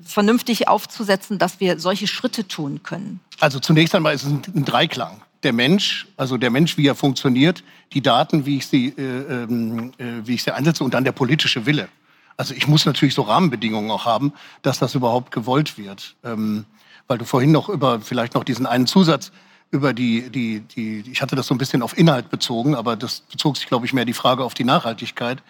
[0.04, 3.20] vernünftig aufzusetzen, dass wir solche Schritte tun können?
[3.38, 7.62] Also zunächst einmal ist es ein Dreiklang der Mensch, also der Mensch, wie er funktioniert,
[7.92, 11.12] die Daten, wie ich sie, äh, ähm, äh, wie ich sie einsetze und dann der
[11.12, 11.88] politische Wille.
[12.38, 16.16] Also ich muss natürlich so Rahmenbedingungen auch haben, dass das überhaupt gewollt wird.
[16.24, 16.64] Ähm,
[17.06, 19.32] weil du vorhin noch über vielleicht noch diesen einen Zusatz
[19.70, 23.20] über die, die, die, ich hatte das so ein bisschen auf Inhalt bezogen, aber das
[23.20, 25.42] bezog sich, glaube ich, mehr die Frage auf die Nachhaltigkeit.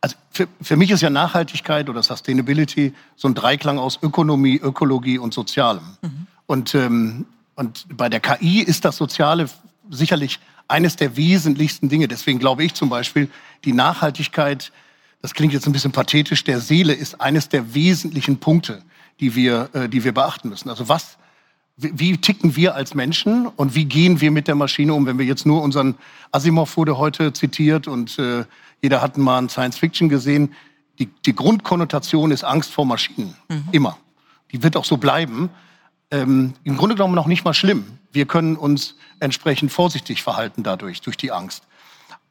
[0.00, 5.18] Also für, für mich ist ja Nachhaltigkeit oder Sustainability so ein Dreiklang aus Ökonomie, Ökologie
[5.18, 5.82] und Sozialem.
[6.02, 6.26] Mhm.
[6.46, 7.26] Und ähm,
[7.60, 9.46] und bei der KI ist das Soziale
[9.90, 12.08] sicherlich eines der wesentlichsten Dinge.
[12.08, 13.28] Deswegen glaube ich zum Beispiel,
[13.64, 14.72] die Nachhaltigkeit,
[15.22, 18.82] das klingt jetzt ein bisschen pathetisch, der Seele ist eines der wesentlichen Punkte,
[19.20, 20.68] die wir, äh, die wir beachten müssen.
[20.70, 21.18] Also was,
[21.76, 25.26] wie ticken wir als Menschen und wie gehen wir mit der Maschine um, wenn wir
[25.26, 25.96] jetzt nur unseren
[26.32, 28.44] Asimov wurde heute zitiert und äh,
[28.82, 30.54] jeder hat mal ein Science Fiction gesehen.
[30.98, 33.34] Die, die Grundkonnotation ist Angst vor Maschinen.
[33.48, 33.64] Mhm.
[33.72, 33.98] Immer.
[34.52, 35.50] Die wird auch so bleiben
[36.10, 37.84] ähm, im Grunde genommen noch nicht mal schlimm.
[38.12, 41.64] Wir können uns entsprechend vorsichtig verhalten dadurch, durch die Angst.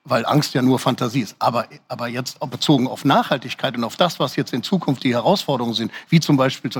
[0.03, 1.35] Weil Angst ja nur Fantasie ist.
[1.39, 5.75] Aber, aber jetzt bezogen auf Nachhaltigkeit und auf das, was jetzt in Zukunft die Herausforderungen
[5.75, 6.71] sind, wie zum Beispiel,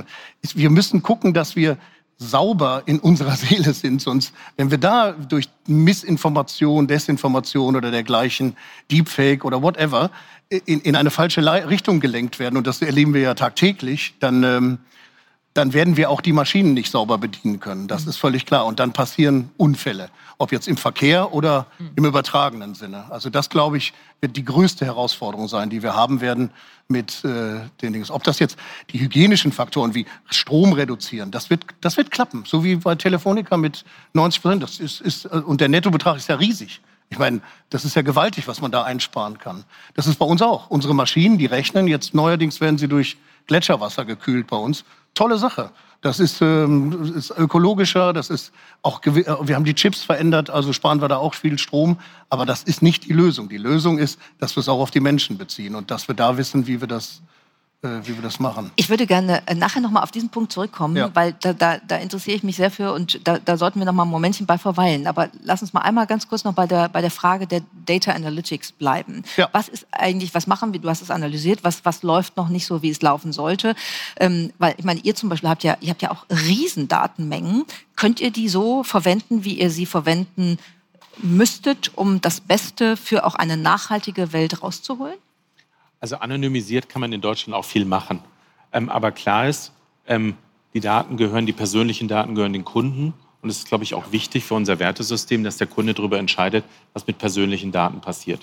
[0.41, 1.77] ist, wir müssen gucken, dass wir
[2.19, 4.01] sauber in unserer Seele sind.
[4.01, 8.55] Sonst, wenn wir da durch Missinformation, Desinformation oder dergleichen,
[8.91, 10.11] Deepfake oder whatever,
[10.49, 14.79] in, in eine falsche Richtung gelenkt werden, und das erleben wir ja tagtäglich, dann, ähm,
[15.59, 17.89] dann werden wir auch die Maschinen nicht sauber bedienen können.
[17.89, 18.11] Das mhm.
[18.11, 18.65] ist völlig klar.
[18.65, 21.91] Und dann passieren Unfälle, ob jetzt im Verkehr oder mhm.
[21.97, 23.11] im übertragenen Sinne.
[23.11, 26.51] Also das, glaube ich, wird die größte Herausforderung sein, die wir haben werden
[26.87, 28.05] mit äh, den Dingen.
[28.09, 28.57] Ob das jetzt
[28.91, 32.45] die hygienischen Faktoren wie Strom reduzieren, das wird, das wird klappen.
[32.47, 34.63] So wie bei Telefonica mit 90 Prozent.
[34.63, 36.79] Das ist, ist, äh, und der Nettobetrag ist ja riesig.
[37.09, 39.65] Ich meine, das ist ja gewaltig, was man da einsparen kann.
[39.95, 40.69] Das ist bei uns auch.
[40.69, 41.87] Unsere Maschinen, die rechnen.
[41.87, 43.17] Jetzt neuerdings werden sie durch
[43.47, 44.85] Gletscherwasser gekühlt bei uns
[45.19, 45.71] tolle Sache.
[46.01, 50.71] Das ist, ähm, ist ökologischer, das ist auch, äh, wir haben die Chips verändert, also
[50.71, 51.97] sparen wir da auch viel Strom.
[52.29, 53.49] Aber das ist nicht die Lösung.
[53.49, 56.37] Die Lösung ist, dass wir es auch auf die Menschen beziehen und dass wir da
[56.37, 57.21] wissen, wie wir das,
[57.81, 58.71] wie wir das machen.
[58.75, 61.09] Ich würde gerne äh, nachher nochmal auf diesen Punkt zurückkommen, ja.
[61.13, 64.05] weil da, da, da, interessiere ich mich sehr für und da, da sollten wir nochmal
[64.05, 65.07] ein Momentchen bei verweilen.
[65.07, 68.11] Aber lass uns mal einmal ganz kurz noch bei der, bei der Frage der Data
[68.11, 69.23] Analytics bleiben.
[69.37, 69.47] Ja.
[69.53, 72.65] Was ist eigentlich, was machen wir, du hast es analysiert, was, was läuft noch nicht
[72.65, 73.75] so, wie es laufen sollte?
[74.17, 77.63] Ähm, weil ich meine, ihr zum Beispiel habt ja, ihr habt ja auch Riesendatenmengen.
[77.95, 80.57] Könnt ihr die so verwenden, wie ihr sie verwenden
[81.21, 85.17] müsstet, um das Beste für auch eine nachhaltige Welt rauszuholen?
[85.99, 88.21] Also anonymisiert kann man in Deutschland auch viel machen.
[88.71, 89.73] Ähm, aber klar ist,
[90.07, 90.35] ähm,
[90.73, 93.13] die Daten gehören, die persönlichen Daten gehören den Kunden.
[93.41, 96.65] Und es ist, glaube ich, auch wichtig für unser Wertesystem, dass der Kunde darüber entscheidet,
[96.93, 98.41] was mit persönlichen Daten passiert.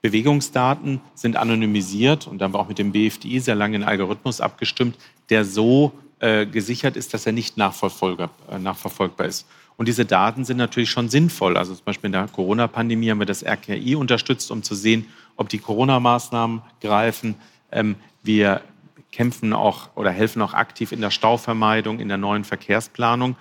[0.00, 4.40] Bewegungsdaten sind anonymisiert und da haben wir auch mit dem BFDI sehr lange einen Algorithmus
[4.40, 4.96] abgestimmt,
[5.30, 9.46] der so äh, gesichert ist, dass er nicht äh, nachverfolgbar ist.
[9.76, 11.56] Und diese Daten sind natürlich schon sinnvoll.
[11.56, 15.48] Also zum Beispiel in der Corona-Pandemie haben wir das RKI unterstützt, um zu sehen, ob
[15.48, 17.34] die Corona-Maßnahmen greifen.
[17.70, 18.62] Ähm, wir
[19.10, 23.36] kämpfen auch oder helfen auch aktiv in der Stauvermeidung, in der neuen Verkehrsplanung.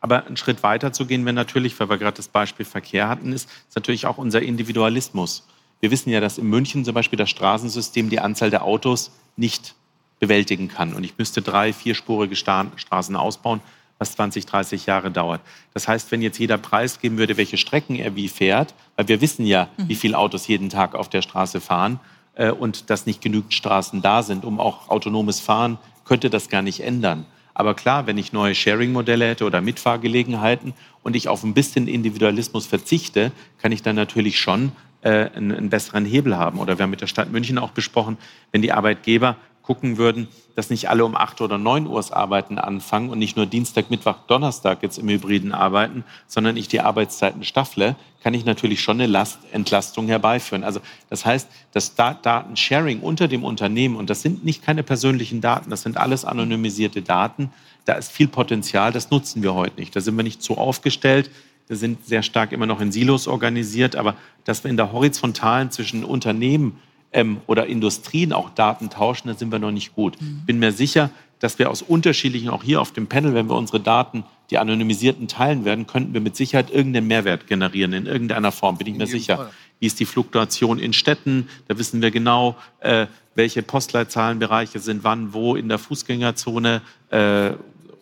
[0.00, 3.32] Aber einen Schritt weiter zu gehen, wenn natürlich, weil wir gerade das Beispiel Verkehr hatten,
[3.32, 5.46] ist, ist natürlich auch unser Individualismus.
[5.80, 9.74] Wir wissen ja, dass in München zum Beispiel das Straßensystem die Anzahl der Autos nicht
[10.18, 10.94] bewältigen kann.
[10.94, 13.60] Und ich müsste drei, vierspurige Straßen ausbauen
[14.04, 15.40] was 20, 30 Jahre dauert.
[15.72, 19.22] Das heißt, wenn jetzt jeder Preis geben würde, welche Strecken er wie fährt, weil wir
[19.22, 19.88] wissen ja, mhm.
[19.88, 22.00] wie viele Autos jeden Tag auf der Straße fahren
[22.34, 26.60] äh, und dass nicht genügend Straßen da sind, um auch autonomes Fahren, könnte das gar
[26.60, 27.24] nicht ändern.
[27.54, 32.66] Aber klar, wenn ich neue Sharing-Modelle hätte oder Mitfahrgelegenheiten und ich auf ein bisschen Individualismus
[32.66, 36.58] verzichte, kann ich dann natürlich schon äh, einen, einen besseren Hebel haben.
[36.58, 38.18] Oder wir haben mit der Stadt München auch besprochen,
[38.52, 43.08] wenn die Arbeitgeber gucken würden, dass nicht alle um 8 oder 9 Uhr Arbeiten anfangen
[43.08, 47.96] und nicht nur Dienstag, Mittwoch, Donnerstag jetzt im Hybriden arbeiten, sondern ich die Arbeitszeiten staffle,
[48.22, 50.64] kann ich natürlich schon eine Last, Entlastung herbeiführen.
[50.64, 55.70] Also das heißt, das Datensharing unter dem Unternehmen, und das sind nicht keine persönlichen Daten,
[55.70, 57.50] das sind alles anonymisierte Daten,
[57.86, 59.94] da ist viel Potenzial, das nutzen wir heute nicht.
[59.94, 61.30] Da sind wir nicht so aufgestellt.
[61.66, 65.70] Wir sind sehr stark immer noch in Silos organisiert, aber dass wir in der Horizontalen
[65.70, 66.78] zwischen Unternehmen
[67.14, 70.20] ähm, oder Industrien auch Daten tauschen, da sind wir noch nicht gut.
[70.20, 70.42] Mhm.
[70.44, 73.80] Bin mir sicher, dass wir aus unterschiedlichen, auch hier auf dem Panel, wenn wir unsere
[73.80, 78.76] Daten, die anonymisierten teilen werden, könnten wir mit Sicherheit irgendeinen Mehrwert generieren, in irgendeiner Form,
[78.76, 79.36] bin ich mir sicher.
[79.36, 79.50] Fall.
[79.80, 81.48] Wie ist die Fluktuation in Städten?
[81.68, 87.50] Da wissen wir genau, äh, welche Postleitzahlenbereiche sind wann, wo in der Fußgängerzone, äh,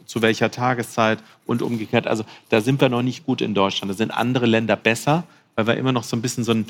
[0.04, 2.06] zu welcher Tageszeit und umgekehrt.
[2.06, 3.90] Also da sind wir noch nicht gut in Deutschland.
[3.90, 6.66] Da sind andere Länder besser, weil wir immer noch so ein bisschen so ein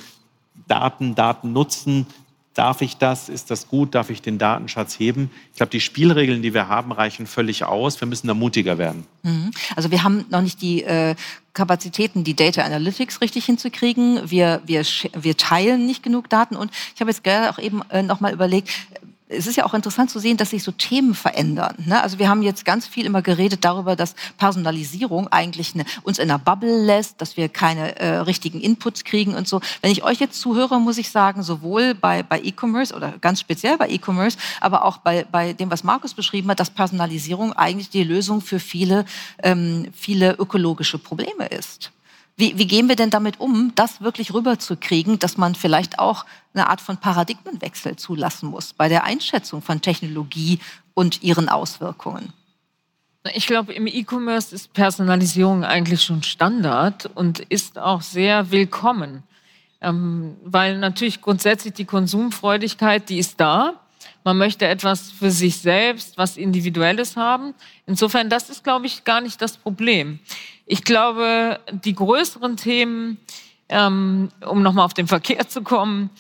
[0.69, 2.07] Daten, Daten nutzen,
[2.55, 3.31] Darf ich das?
[3.31, 3.95] Ist das gut?
[3.95, 5.31] Darf ich den Datenschatz heben?
[5.53, 7.99] Ich glaube, die Spielregeln, die wir haben, reichen völlig aus.
[8.01, 9.07] Wir müssen da mutiger werden.
[9.23, 9.53] Mhm.
[9.75, 11.15] Also wir haben noch nicht die äh,
[11.55, 14.31] Kapazitäten, die Data Analytics richtig hinzukriegen.
[14.31, 14.85] Wir, wir,
[15.15, 16.57] wir teilen nicht genug Daten.
[16.57, 18.71] Und ich habe jetzt gerade auch eben äh, noch mal überlegt,
[19.33, 21.75] es ist ja auch interessant zu sehen, dass sich so Themen verändern.
[21.87, 22.03] Ne?
[22.03, 26.31] Also wir haben jetzt ganz viel immer geredet darüber, dass Personalisierung eigentlich eine, uns in
[26.31, 29.61] einer Bubble lässt, dass wir keine äh, richtigen Inputs kriegen und so.
[29.81, 33.77] Wenn ich euch jetzt zuhöre, muss ich sagen, sowohl bei, bei E-Commerce oder ganz speziell
[33.77, 38.05] bei E-Commerce, aber auch bei, bei dem, was Markus beschrieben hat, dass Personalisierung eigentlich die
[38.05, 39.05] Lösung für viele,
[39.43, 41.93] ähm, viele ökologische Probleme ist.
[42.37, 46.69] Wie, wie gehen wir denn damit um, das wirklich rüberzukriegen, dass man vielleicht auch eine
[46.69, 50.59] Art von Paradigmenwechsel zulassen muss bei der Einschätzung von Technologie
[50.95, 52.33] und ihren Auswirkungen?
[53.35, 59.23] Ich glaube, im E-Commerce ist Personalisierung eigentlich schon Standard und ist auch sehr willkommen.
[59.81, 63.75] Ähm, weil natürlich grundsätzlich die Konsumfreudigkeit, die ist da.
[64.25, 67.55] Man möchte etwas für sich selbst, was Individuelles haben.
[67.87, 70.21] Insofern, das ist, glaube ich, gar nicht das Problem.
[70.67, 73.19] Ich glaube, die größeren Themen,
[73.69, 76.11] ähm, um nochmal auf den Verkehr zu kommen,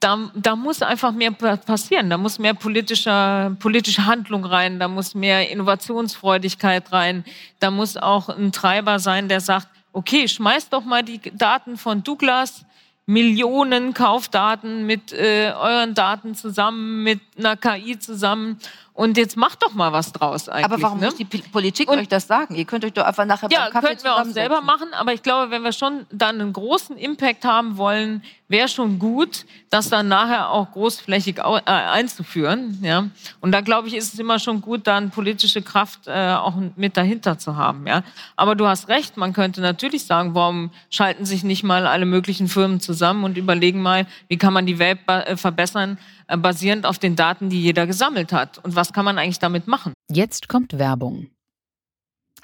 [0.00, 2.10] da, da muss einfach mehr passieren.
[2.10, 7.24] Da muss mehr politische, politische Handlung rein, da muss mehr Innovationsfreudigkeit rein,
[7.58, 12.02] da muss auch ein Treiber sein, der sagt, okay, schmeißt doch mal die Daten von
[12.04, 12.64] Douglas,
[13.06, 18.58] Millionen Kaufdaten mit äh, euren Daten zusammen, mit einer KI zusammen
[18.98, 20.64] und jetzt macht doch mal was draus eigentlich.
[20.64, 21.06] Aber warum ne?
[21.06, 22.56] muss die Politik und, euch das sagen?
[22.56, 24.88] Ihr könnt euch doch einfach nachher ja, beim Kaffee könnten wir auch selber machen.
[24.92, 29.44] Aber ich glaube, wenn wir schon dann einen großen Impact haben wollen, wäre schon gut,
[29.70, 32.78] das dann nachher auch großflächig äh, einzuführen.
[32.82, 33.08] Ja?
[33.40, 36.96] Und da glaube ich, ist es immer schon gut, dann politische Kraft äh, auch mit
[36.96, 37.86] dahinter zu haben.
[37.86, 38.02] Ja?
[38.34, 42.48] Aber du hast recht, man könnte natürlich sagen, warum schalten sich nicht mal alle möglichen
[42.48, 45.98] Firmen zusammen und überlegen mal, wie kann man die Welt äh, verbessern,
[46.36, 48.58] basierend auf den Daten, die jeder gesammelt hat.
[48.58, 49.94] Und was kann man eigentlich damit machen?
[50.10, 51.28] Jetzt kommt Werbung.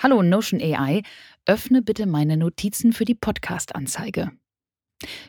[0.02, 1.02] Hallo Notion AI,
[1.46, 4.32] öffne bitte meine Notizen für die Podcast-Anzeige.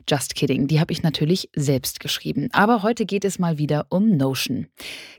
[0.10, 2.50] Just kidding, die habe ich natürlich selbst geschrieben.
[2.54, 4.68] Aber heute geht es mal wieder um Notion.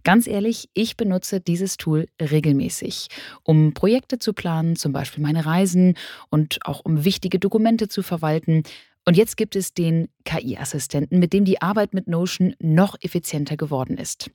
[0.04, 3.08] Ganz ehrlich, ich benutze dieses Tool regelmäßig,
[3.42, 5.94] um Projekte zu planen, zum Beispiel meine Reisen
[6.30, 8.62] und auch um wichtige Dokumente zu verwalten.
[9.08, 13.98] Und jetzt gibt es den KI-Assistenten, mit dem die Arbeit mit Notion noch effizienter geworden
[13.98, 14.30] ist.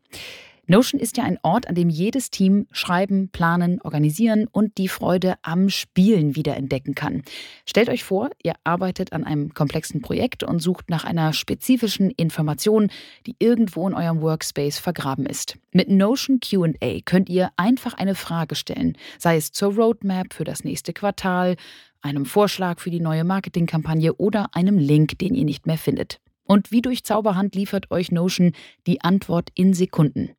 [0.67, 5.35] Notion ist ja ein Ort, an dem jedes Team schreiben, planen, organisieren und die Freude
[5.41, 7.23] am Spielen wiederentdecken kann.
[7.65, 12.89] Stellt euch vor, ihr arbeitet an einem komplexen Projekt und sucht nach einer spezifischen Information,
[13.25, 15.57] die irgendwo in eurem Workspace vergraben ist.
[15.73, 20.63] Mit Notion QA könnt ihr einfach eine Frage stellen, sei es zur Roadmap für das
[20.63, 21.57] nächste Quartal,
[22.01, 26.19] einem Vorschlag für die neue Marketingkampagne oder einem Link, den ihr nicht mehr findet.
[26.51, 28.51] Und wie durch Zauberhand liefert euch Notion
[28.85, 30.31] die Antwort in Sekunden.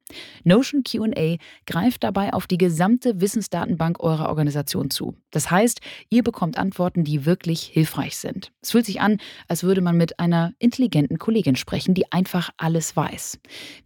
[0.44, 1.36] Notion QA
[1.66, 5.16] greift dabei auf die gesamte Wissensdatenbank eurer Organisation zu.
[5.30, 8.52] Das heißt, ihr bekommt Antworten, die wirklich hilfreich sind.
[8.60, 12.94] Es fühlt sich an, als würde man mit einer intelligenten Kollegin sprechen, die einfach alles
[12.94, 13.38] weiß.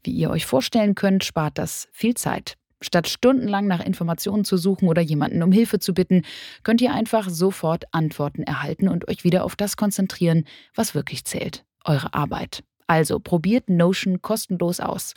[0.02, 2.56] Wie ihr euch vorstellen könnt, spart das viel Zeit.
[2.82, 6.22] Statt stundenlang nach Informationen zu suchen oder jemanden um Hilfe zu bitten,
[6.62, 11.64] könnt ihr einfach sofort Antworten erhalten und euch wieder auf das konzentrieren, was wirklich zählt
[11.86, 12.62] eure Arbeit.
[12.86, 15.14] Also probiert Notion kostenlos aus.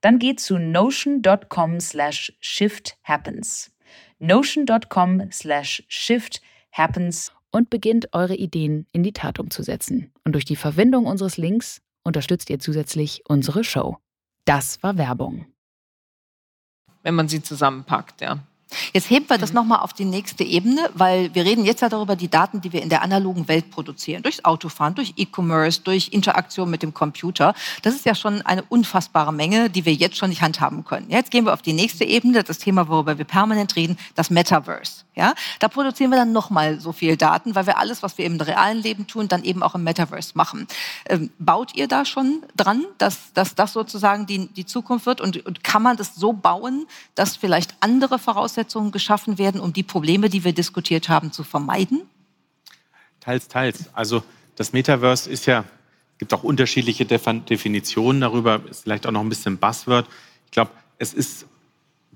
[0.00, 3.72] Dann geht zu notion.com slash shifthappens.
[4.18, 10.12] Notion.com slash shifthappens und beginnt eure Ideen in die Tat umzusetzen.
[10.24, 13.96] Und durch die Verwendung unseres Links unterstützt ihr zusätzlich unsere Show.
[14.44, 15.46] Das war Werbung.
[17.02, 18.38] Wenn man sie zusammenpackt, ja.
[18.92, 19.56] Jetzt heben wir das mhm.
[19.56, 22.82] nochmal auf die nächste Ebene, weil wir reden jetzt ja darüber, die Daten, die wir
[22.82, 27.54] in der analogen Welt produzieren, durchs Autofahren, durch E-Commerce, durch Interaktion mit dem Computer.
[27.82, 31.10] Das ist ja schon eine unfassbare Menge, die wir jetzt schon nicht handhaben können.
[31.10, 35.04] Jetzt gehen wir auf die nächste Ebene, das Thema, worüber wir permanent reden, das Metaverse.
[35.18, 38.40] Ja, da produzieren wir dann nochmal so viel Daten, weil wir alles, was wir im
[38.40, 40.68] realen Leben tun, dann eben auch im Metaverse machen.
[41.06, 45.20] Ähm, baut ihr da schon dran, dass, dass das sozusagen die, die Zukunft wird?
[45.20, 49.82] Und, und kann man das so bauen, dass vielleicht andere Voraussetzungen geschaffen werden, um die
[49.82, 52.02] Probleme, die wir diskutiert haben, zu vermeiden?
[53.18, 53.86] Teils, teils.
[53.94, 54.22] Also
[54.54, 55.64] das Metaverse ist ja,
[56.18, 60.06] gibt auch unterschiedliche Definitionen darüber, ist vielleicht auch noch ein bisschen Buzzword.
[60.44, 61.44] Ich glaube, es ist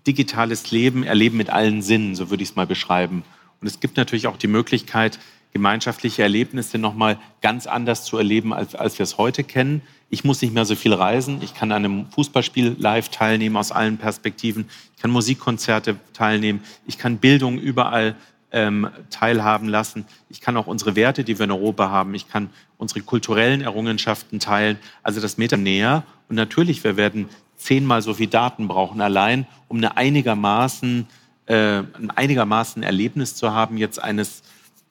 [0.06, 3.24] digitales Leben, Erleben mit allen Sinnen, so würde ich es mal beschreiben.
[3.60, 5.18] Und es gibt natürlich auch die Möglichkeit,
[5.52, 9.82] gemeinschaftliche Erlebnisse nochmal ganz anders zu erleben, als, als wir es heute kennen.
[10.08, 11.40] Ich muss nicht mehr so viel reisen.
[11.42, 14.68] Ich kann an einem Fußballspiel live teilnehmen aus allen Perspektiven.
[14.96, 16.62] Ich kann Musikkonzerte teilnehmen.
[16.86, 18.16] Ich kann Bildung überall
[18.50, 20.06] ähm, teilhaben lassen.
[20.28, 24.40] Ich kann auch unsere Werte, die wir in Europa haben, ich kann unsere kulturellen Errungenschaften
[24.40, 24.78] teilen.
[25.02, 26.04] Also das Meta näher.
[26.32, 27.28] Und natürlich, wir werden
[27.58, 31.06] zehnmal so viel Daten brauchen, allein um eine einigermaßen,
[31.44, 34.42] äh, ein einigermaßen Erlebnis zu haben, jetzt eines,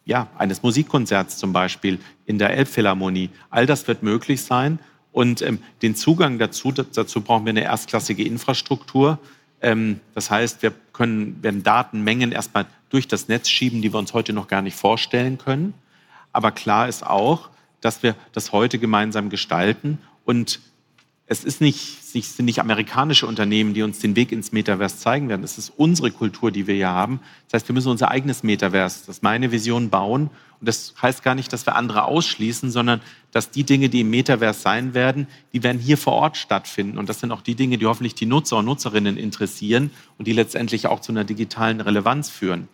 [0.05, 3.31] ja, eines Musikkonzerts zum Beispiel in der Elbphilharmonie.
[3.49, 4.77] All das wird möglich sein.
[5.11, 9.17] Und ähm, den Zugang dazu, dazu brauchen wir eine erstklassige Infrastruktur.
[9.63, 14.13] Ähm, das heißt, wir können, werden Datenmengen erstmal durch das Netz schieben, die wir uns
[14.13, 15.73] heute noch gar nicht vorstellen können.
[16.33, 17.49] Aber klar ist auch,
[17.81, 20.59] dass wir das heute gemeinsam gestalten und
[21.31, 25.45] es ist nicht, sind nicht amerikanische Unternehmen, die uns den Weg ins Metaverse zeigen werden.
[25.45, 27.21] Es ist unsere Kultur, die wir hier haben.
[27.47, 30.23] Das heißt, wir müssen unser eigenes Metaverse, das ist meine Vision, bauen.
[30.59, 32.99] Und das heißt gar nicht, dass wir andere ausschließen, sondern
[33.31, 36.97] dass die Dinge, die im Metaverse sein werden, die werden hier vor Ort stattfinden.
[36.97, 40.33] Und das sind auch die Dinge, die hoffentlich die Nutzer und Nutzerinnen interessieren und die
[40.33, 42.67] letztendlich auch zu einer digitalen Relevanz führen.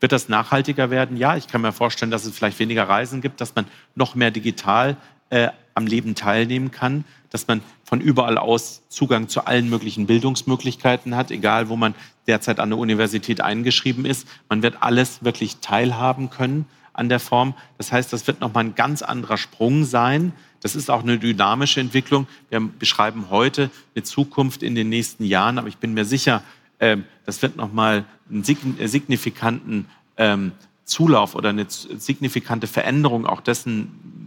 [0.00, 1.16] Wird das nachhaltiger werden?
[1.16, 4.32] Ja, ich kann mir vorstellen, dass es vielleicht weniger Reisen gibt, dass man noch mehr
[4.32, 4.96] digital
[5.30, 11.16] äh, am Leben teilnehmen kann, dass man von überall aus Zugang zu allen möglichen Bildungsmöglichkeiten
[11.16, 11.94] hat, egal wo man
[12.26, 14.28] derzeit an der Universität eingeschrieben ist.
[14.48, 17.54] Man wird alles wirklich teilhaben können an der Form.
[17.78, 20.32] Das heißt, das wird nochmal ein ganz anderer Sprung sein.
[20.60, 22.26] Das ist auch eine dynamische Entwicklung.
[22.50, 26.42] Wir beschreiben heute eine Zukunft in den nächsten Jahren, aber ich bin mir sicher,
[26.78, 30.52] ähm, das wird nochmal einen signifikanten ähm,
[30.84, 34.19] Zulauf oder eine signifikante Veränderung auch dessen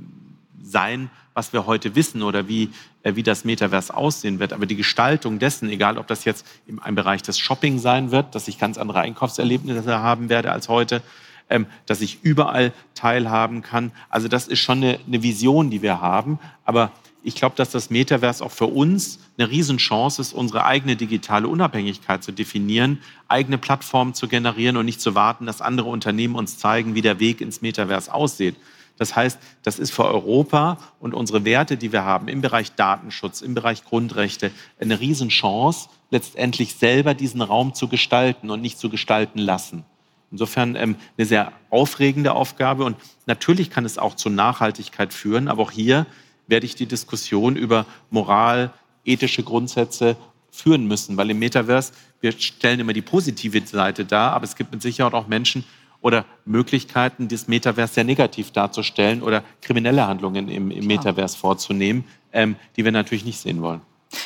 [0.63, 2.69] sein, was wir heute wissen oder wie,
[3.03, 4.53] äh, wie das Metaverse aussehen wird.
[4.53, 8.47] Aber die Gestaltung dessen, egal ob das jetzt im Bereich des Shopping sein wird, dass
[8.47, 11.01] ich ganz andere Einkaufserlebnisse haben werde als heute,
[11.49, 13.91] ähm, dass ich überall teilhaben kann.
[14.09, 16.39] Also das ist schon eine, eine Vision, die wir haben.
[16.65, 16.91] Aber
[17.23, 22.23] ich glaube, dass das Metaverse auch für uns eine Riesenchance ist, unsere eigene digitale Unabhängigkeit
[22.23, 26.95] zu definieren, eigene Plattformen zu generieren und nicht zu warten, dass andere Unternehmen uns zeigen,
[26.95, 28.55] wie der Weg ins Metaverse aussieht.
[28.97, 33.41] Das heißt, das ist für Europa und unsere Werte, die wir haben im Bereich Datenschutz,
[33.41, 39.39] im Bereich Grundrechte, eine Riesenchance, letztendlich selber diesen Raum zu gestalten und nicht zu gestalten
[39.39, 39.83] lassen.
[40.31, 45.63] Insofern ähm, eine sehr aufregende Aufgabe und natürlich kann es auch zur Nachhaltigkeit führen, aber
[45.63, 46.05] auch hier
[46.47, 48.71] werde ich die Diskussion über Moral,
[49.05, 50.15] ethische Grundsätze
[50.51, 54.71] führen müssen, weil im Metaverse, wir stellen immer die positive Seite dar, aber es gibt
[54.71, 55.63] mit Sicherheit auch Menschen
[56.03, 62.57] oder Möglichkeiten, das Metaverse sehr negativ darzustellen oder kriminelle Handlungen im, im Metaverse vorzunehmen, ähm,
[62.75, 63.81] die wir natürlich nicht sehen wollen.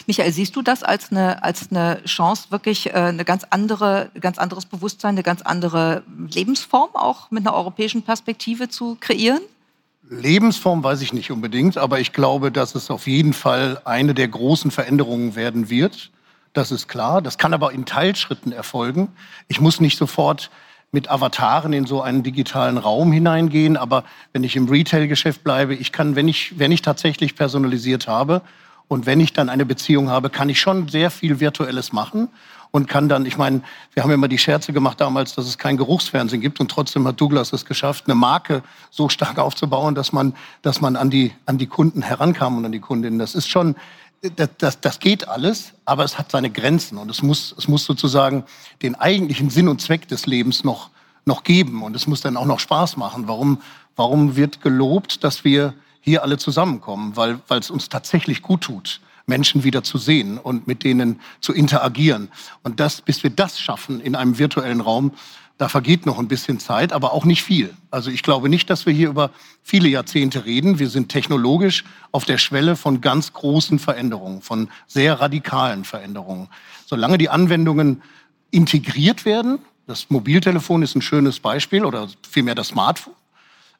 [0.05, 4.37] Michael, siehst du das als eine, als eine Chance, wirklich äh, eine ganz andere, ganz
[4.37, 9.41] anderes Bewusstsein, eine ganz andere Lebensform auch mit einer europäischen Perspektive zu kreieren?
[10.09, 14.27] Lebensform weiß ich nicht unbedingt, aber ich glaube, dass es auf jeden Fall eine der
[14.27, 16.11] großen Veränderungen werden wird.
[16.53, 17.21] Das ist klar.
[17.21, 19.09] Das kann aber in Teilschritten erfolgen.
[19.47, 20.49] Ich muss nicht sofort
[20.91, 25.91] mit Avataren in so einen digitalen Raum hineingehen, aber wenn ich im Retail-Geschäft bleibe, ich
[25.91, 28.41] kann, wenn ich, wenn ich tatsächlich personalisiert habe
[28.87, 32.29] und wenn ich dann eine Beziehung habe, kann ich schon sehr viel Virtuelles machen
[32.71, 33.61] und kann dann, ich meine,
[33.93, 37.19] wir haben immer die Scherze gemacht damals, dass es kein Geruchsfernsehen gibt und trotzdem hat
[37.19, 41.57] Douglas es geschafft, eine Marke so stark aufzubauen, dass man, dass man an die, an
[41.57, 43.19] die Kunden herankam und an die Kundinnen.
[43.19, 43.75] Das ist schon,
[44.21, 47.85] das, das, das geht alles, aber es hat seine Grenzen und es muss, es muss
[47.85, 48.43] sozusagen
[48.81, 50.89] den eigentlichen Sinn und Zweck des Lebens noch,
[51.25, 53.27] noch geben und es muss dann auch noch Spaß machen.
[53.27, 53.61] Warum,
[53.95, 57.15] warum wird gelobt, dass wir hier alle zusammenkommen?
[57.15, 59.01] Weil es uns tatsächlich gut tut.
[59.29, 62.29] Menschen wieder zu sehen und mit denen zu interagieren.
[62.63, 65.11] Und das, bis wir das schaffen in einem virtuellen Raum,
[65.57, 67.73] da vergeht noch ein bisschen Zeit, aber auch nicht viel.
[67.89, 69.31] Also ich glaube nicht, dass wir hier über
[69.63, 70.77] viele Jahrzehnte reden.
[70.77, 76.47] Wir sind technologisch auf der Schwelle von ganz großen Veränderungen, von sehr radikalen Veränderungen.
[76.85, 78.03] Solange die Anwendungen
[78.51, 83.13] integriert werden, das Mobiltelefon ist ein schönes Beispiel oder vielmehr das Smartphone,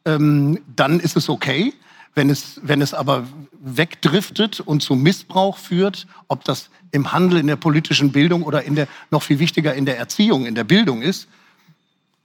[0.06, 1.74] ähm, dann ist es okay.
[2.16, 3.28] Wenn es, wenn es aber
[3.62, 8.74] wegdriftet und zu Missbrauch führt, ob das im Handel, in der politischen Bildung oder in
[8.74, 11.28] der, noch viel wichtiger, in der Erziehung, in der Bildung ist,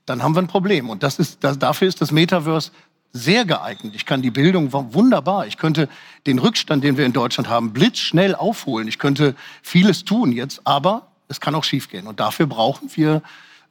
[0.05, 0.89] dann haben wir ein Problem.
[0.89, 2.71] Und das ist, das, dafür ist das Metaverse
[3.13, 3.93] sehr geeignet.
[3.95, 5.45] Ich kann die Bildung wunderbar.
[5.45, 5.87] Ich könnte
[6.25, 8.87] den Rückstand, den wir in Deutschland haben, blitzschnell aufholen.
[8.87, 12.07] Ich könnte vieles tun jetzt, aber es kann auch schiefgehen.
[12.07, 13.21] Und dafür brauchen wir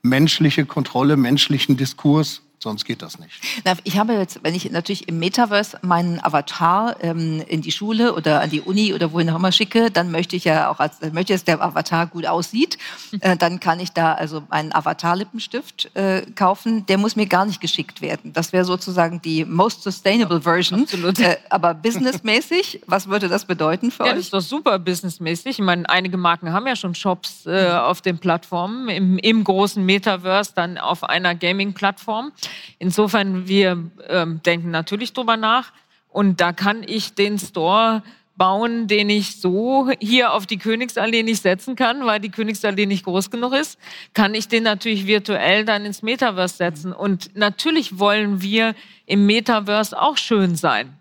[0.02, 3.32] menschliche Kontrolle, menschlichen Diskurs, Sonst geht das nicht.
[3.64, 8.14] Na, ich habe jetzt, wenn ich natürlich im Metaverse meinen Avatar ähm, in die Schule
[8.14, 11.00] oder an die Uni oder wohin auch immer schicke, dann möchte ich ja auch, als,
[11.12, 12.78] möchte, dass der Avatar gut aussieht.
[13.20, 16.86] Äh, dann kann ich da also einen Avatar-Lippenstift äh, kaufen.
[16.86, 18.32] Der muss mir gar nicht geschickt werden.
[18.32, 20.82] Das wäre sozusagen die most sustainable Version.
[20.82, 21.18] Absolut.
[21.20, 24.16] Äh, aber businessmäßig, was würde das bedeuten für ja, euch?
[24.16, 25.58] Das ist doch super businessmäßig.
[25.58, 29.84] Ich meine, einige Marken haben ja schon Shops äh, auf den Plattformen, im, im großen
[29.84, 32.32] Metaverse, dann auf einer Gaming-Plattform.
[32.78, 35.72] Insofern, wir ähm, denken natürlich drüber nach.
[36.08, 38.02] Und da kann ich den Store
[38.36, 43.04] bauen, den ich so hier auf die Königsallee nicht setzen kann, weil die Königsallee nicht
[43.04, 43.78] groß genug ist,
[44.14, 46.92] kann ich den natürlich virtuell dann ins Metaverse setzen.
[46.92, 48.74] Und natürlich wollen wir
[49.06, 50.96] im Metaverse auch schön sein.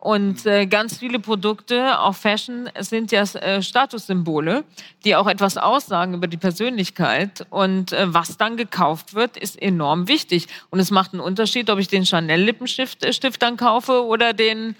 [0.00, 4.64] Und äh, ganz viele Produkte, auch Fashion, sind ja äh, Statussymbole,
[5.04, 7.46] die auch etwas aussagen über die Persönlichkeit.
[7.50, 10.46] Und äh, was dann gekauft wird, ist enorm wichtig.
[10.70, 14.74] Und es macht einen Unterschied, ob ich den Chanel-Lippenstift äh, Stift dann kaufe oder den,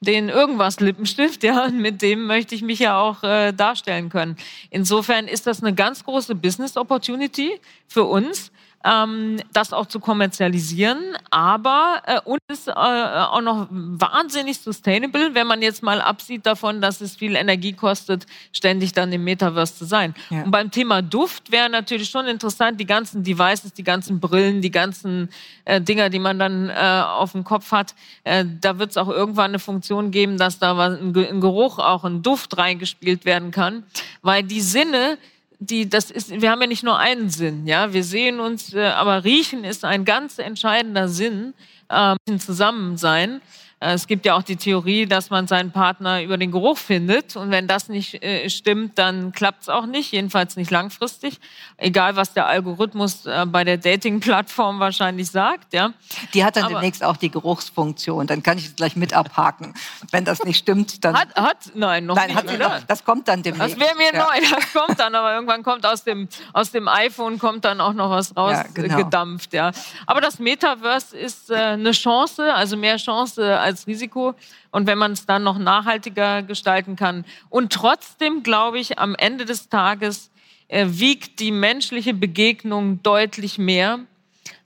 [0.00, 1.42] den irgendwas Lippenstift.
[1.44, 4.38] Ja, mit dem möchte ich mich ja auch äh, darstellen können.
[4.70, 8.50] Insofern ist das eine ganz große Business Opportunity für uns
[8.84, 10.98] ähm, das auch zu kommerzialisieren,
[11.30, 16.80] aber äh, und ist äh, auch noch wahnsinnig sustainable, wenn man jetzt mal absieht davon,
[16.80, 20.14] dass es viel Energie kostet, ständig dann im Metaverse zu sein.
[20.30, 20.42] Ja.
[20.42, 24.70] Und beim Thema Duft wäre natürlich schon interessant, die ganzen Devices, die ganzen Brillen, die
[24.70, 25.28] ganzen
[25.64, 29.08] äh, Dinger, die man dann äh, auf dem Kopf hat, äh, da wird es auch
[29.08, 33.84] irgendwann eine Funktion geben, dass da ein, ein Geruch, auch ein Duft reingespielt werden kann,
[34.22, 35.18] weil die Sinne
[35.62, 38.82] die, das ist, wir haben ja nicht nur einen Sinn, ja, wir sehen uns, äh,
[38.82, 41.54] aber riechen ist ein ganz entscheidender Sinn,
[41.88, 43.40] äh, zusammen sein.
[43.82, 47.36] Äh, es gibt ja auch die Theorie, dass man seinen Partner über den Geruch findet.
[47.36, 51.40] Und wenn das nicht äh, stimmt, dann klappt es auch nicht, jedenfalls nicht langfristig.
[51.76, 55.72] Egal, was der Algorithmus äh, bei der Dating-Plattform wahrscheinlich sagt.
[55.74, 55.92] Ja.
[56.32, 58.26] Die hat dann Aber demnächst auch die Geruchsfunktion.
[58.26, 59.74] Dann kann ich es gleich mit abhaken.
[60.10, 61.18] wenn das nicht stimmt, dann.
[61.18, 62.38] Hat, hat nein, noch nein, nicht.
[62.38, 62.80] Hat sie noch.
[62.86, 63.76] Das kommt dann demnächst.
[63.76, 64.26] Das wäre mir ja.
[64.26, 64.48] neu.
[64.52, 65.14] Das kommt dann.
[65.14, 69.52] Aber irgendwann kommt aus dem, aus dem iPhone kommt dann auch noch was rausgedampft.
[69.52, 69.76] Ja, genau.
[69.76, 69.82] ja.
[70.06, 74.34] Aber das Metaverse ist äh, eine Chance, also mehr Chance als als Risiko.
[74.70, 77.24] Und wenn man es dann noch nachhaltiger gestalten kann.
[77.50, 80.30] Und trotzdem glaube ich, am Ende des Tages
[80.68, 84.00] äh, wiegt die menschliche Begegnung deutlich mehr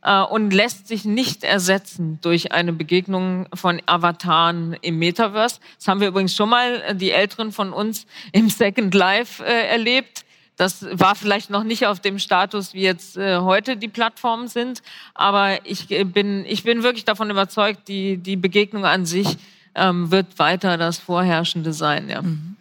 [0.02, 5.60] äh, und lässt sich nicht ersetzen durch eine Begegnung von Avataren im Metaverse.
[5.78, 10.25] Das haben wir übrigens schon mal, äh, die Älteren von uns, im Second Life erlebt
[10.56, 14.82] Das war vielleicht noch nicht auf dem Status, wie jetzt äh, heute die Plattformen sind,
[15.14, 19.36] aber ich äh, bin, ich bin wirklich davon überzeugt, die, die Begegnung an sich
[19.74, 22.08] ähm, wird weiter das Vorherrschende sein.
[22.08, 22.22] Ja.
[22.22, 22.56] Mhm.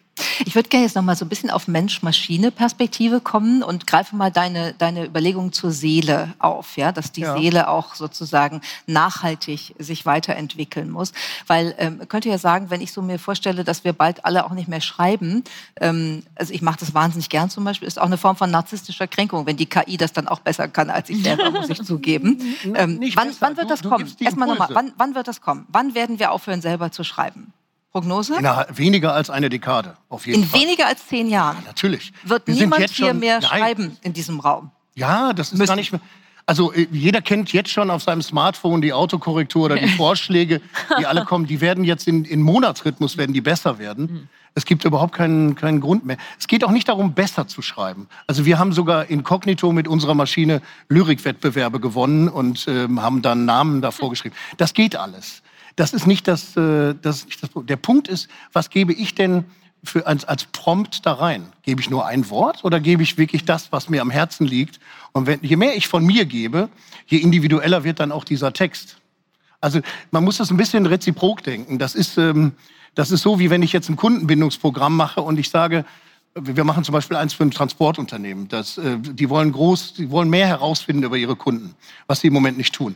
[0.48, 4.32] Ich würde gerne jetzt noch mal so ein bisschen auf Mensch-Maschine-Perspektive kommen und greife mal
[4.32, 7.36] deine, deine Überlegung zur Seele auf, ja, dass die ja.
[7.36, 11.14] Seele auch sozusagen nachhaltig sich weiterentwickeln muss.
[11.48, 14.52] Weil ähm, könnte ja sagen, wenn ich so mir vorstelle, dass wir bald alle auch
[14.52, 15.44] nicht mehr schreiben,
[15.82, 19.08] ähm, also ich mache das wahnsinnig gern zum Beispiel, ist auch eine Form von narzisstischer
[19.08, 22.40] Kränkung, wenn die KI das dann auch besser kann als ich selber, muss ich zugeben.
[22.76, 24.08] Ähm, wann, wann, wird das du, kommen?
[24.20, 25.66] Erstmal nochmal, wann, wann wird das kommen?
[25.70, 27.52] Wann werden wir aufhören, selber zu schreiben?
[27.96, 28.36] Prognose?
[28.36, 30.60] In weniger als eine Dekade, auf jeden in Fall.
[30.60, 31.56] In weniger als zehn Jahren?
[31.62, 32.12] Ja, natürlich.
[32.26, 33.50] Wird Wir niemand hier schon, mehr nein.
[33.50, 34.72] schreiben in diesem Raum?
[34.96, 35.68] Ja, das ist Müssen.
[35.68, 36.02] gar nicht mehr.
[36.46, 40.60] Also äh, jeder kennt jetzt schon auf seinem Smartphone die Autokorrektur oder die Vorschläge,
[41.00, 41.48] die alle kommen.
[41.48, 44.06] Die werden jetzt in, in Monatsrhythmus werden die besser werden.
[44.06, 44.28] Mhm.
[44.56, 46.18] Es gibt überhaupt keinen, keinen Grund mehr.
[46.38, 48.10] Es geht auch nicht darum, besser zu schreiben.
[48.28, 53.82] Also wir haben sogar inkognito mit unserer Maschine Lyrikwettbewerbe gewonnen und ähm, haben dann Namen
[53.82, 54.36] davor geschrieben.
[54.58, 55.44] Das geht alles.
[55.76, 59.16] Das ist nicht das, äh, das, ist nicht das Der Punkt ist, was gebe ich
[59.16, 59.46] denn
[59.84, 61.52] für, als, als Prompt da rein?
[61.64, 64.80] Gebe ich nur ein Wort oder gebe ich wirklich das, was mir am Herzen liegt?
[65.12, 66.70] Und wenn, je mehr ich von mir gebe,
[67.08, 68.98] je individueller wird dann auch dieser Text.
[69.62, 69.80] Also
[70.12, 71.80] man muss das ein bisschen reziprok denken.
[71.80, 72.54] Das ist, ähm,
[72.94, 75.86] das ist so, wie wenn ich jetzt ein Kundenbindungsprogramm mache und ich sage,
[76.36, 78.48] wir machen zum Beispiel eins für ein Transportunternehmen.
[78.48, 81.76] Das, äh, die wollen groß, die wollen mehr herausfinden über ihre Kunden,
[82.08, 82.96] was sie im Moment nicht tun.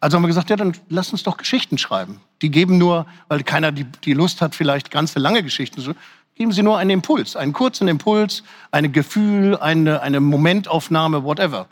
[0.00, 2.20] Also haben wir gesagt, ja, dann lass uns doch Geschichten schreiben.
[2.40, 5.94] Die geben nur, weil keiner die, die Lust hat, vielleicht ganze lange Geschichten zu
[6.40, 11.66] geben sie nur einen Impuls, einen kurzen Impuls, ein Gefühl, eine, eine Momentaufnahme, whatever.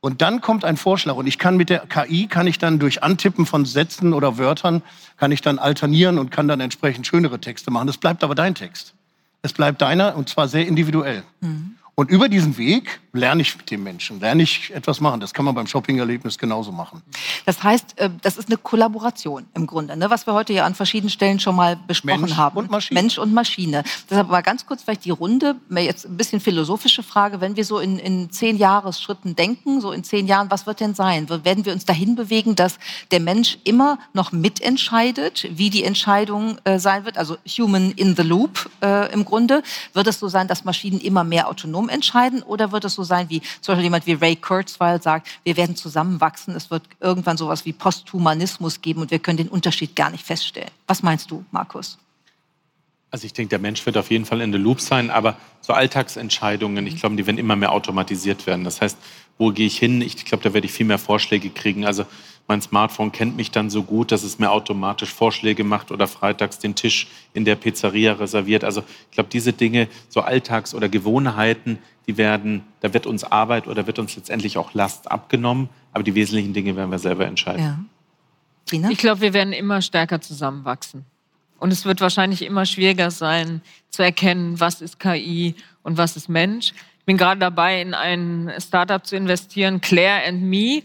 [0.00, 3.02] Und dann kommt ein Vorschlag und ich kann mit der KI, kann ich dann durch
[3.02, 4.80] Antippen von Sätzen oder Wörtern,
[5.18, 7.88] kann ich dann alternieren und kann dann entsprechend schönere Texte machen.
[7.88, 8.94] Das bleibt aber dein Text.
[9.42, 11.22] Es bleibt deiner und zwar sehr individuell.
[11.42, 11.74] Mhm.
[11.94, 15.20] Und über diesen Weg lerne ich mit dem Menschen, lerne ich etwas machen.
[15.20, 17.02] Das kann man beim Shopping-Erlebnis genauso machen.
[17.46, 20.10] Das heißt, äh, das ist eine Kollaboration im Grunde, ne?
[20.10, 22.56] was wir heute ja an verschiedenen Stellen schon mal besprochen Mensch haben.
[22.56, 23.00] Und Maschine.
[23.00, 23.82] Mensch und Maschine.
[24.08, 27.78] Deshalb aber ganz kurz vielleicht die Runde, jetzt ein bisschen philosophische Frage, wenn wir so
[27.78, 31.28] in, in zehn Jahresschritten denken, so in zehn Jahren, was wird denn sein?
[31.28, 32.78] Werden wir uns dahin bewegen, dass
[33.10, 37.18] der Mensch immer noch mitentscheidet, wie die Entscheidung äh, sein wird?
[37.18, 39.62] Also human in the loop äh, im Grunde.
[39.94, 43.28] Wird es so sein, dass Maschinen immer mehr autonom entscheiden oder wird es so sein,
[43.30, 47.64] wie zum Beispiel jemand wie Ray Kurzweil sagt, wir werden zusammenwachsen, es wird irgendwann sowas
[47.64, 50.70] wie Posthumanismus geben und wir können den Unterschied gar nicht feststellen.
[50.86, 51.98] Was meinst du, Markus?
[53.10, 55.72] Also ich denke, der Mensch wird auf jeden Fall in der Loop sein, aber so
[55.72, 58.64] Alltagsentscheidungen, ich glaube, die werden immer mehr automatisiert werden.
[58.64, 58.96] Das heißt,
[59.36, 60.00] wo gehe ich hin?
[60.00, 61.84] Ich glaube, da werde ich viel mehr Vorschläge kriegen.
[61.84, 62.04] Also
[62.50, 66.58] mein Smartphone kennt mich dann so gut, dass es mir automatisch Vorschläge macht oder freitags
[66.58, 68.64] den Tisch in der Pizzeria reserviert.
[68.64, 71.78] Also ich glaube, diese Dinge, so Alltags- oder Gewohnheiten,
[72.08, 76.16] die werden, da wird uns Arbeit oder wird uns letztendlich auch Last abgenommen, aber die
[76.16, 77.62] wesentlichen Dinge werden wir selber entscheiden.
[77.62, 77.78] Ja.
[78.66, 78.90] Tina?
[78.90, 81.04] Ich glaube, wir werden immer stärker zusammenwachsen.
[81.60, 86.28] Und es wird wahrscheinlich immer schwieriger sein, zu erkennen, was ist KI und was ist
[86.28, 86.72] Mensch.
[86.98, 90.82] Ich bin gerade dabei, in ein Startup zu investieren, Claire and Me,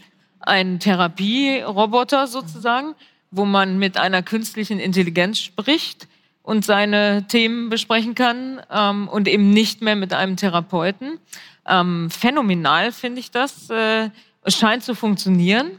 [0.48, 2.96] ein Therapieroboter sozusagen,
[3.32, 6.08] wo man mit einer künstlichen Intelligenz spricht
[6.44, 11.20] und seine Themen besprechen kann ähm, und eben nicht mehr mit einem Therapeuten.
[11.68, 13.70] Ähm, phänomenal finde ich das.
[13.70, 14.10] Äh,
[14.44, 15.72] es scheint zu funktionieren.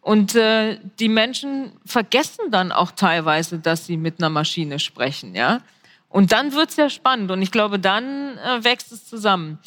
[0.00, 5.60] Und äh, die Menschen vergessen dann auch teilweise, dass sie mit einer Maschine sprechen, ja.
[6.08, 9.58] Und dann wird es ja spannend und ich glaube, dann äh, wächst es zusammen.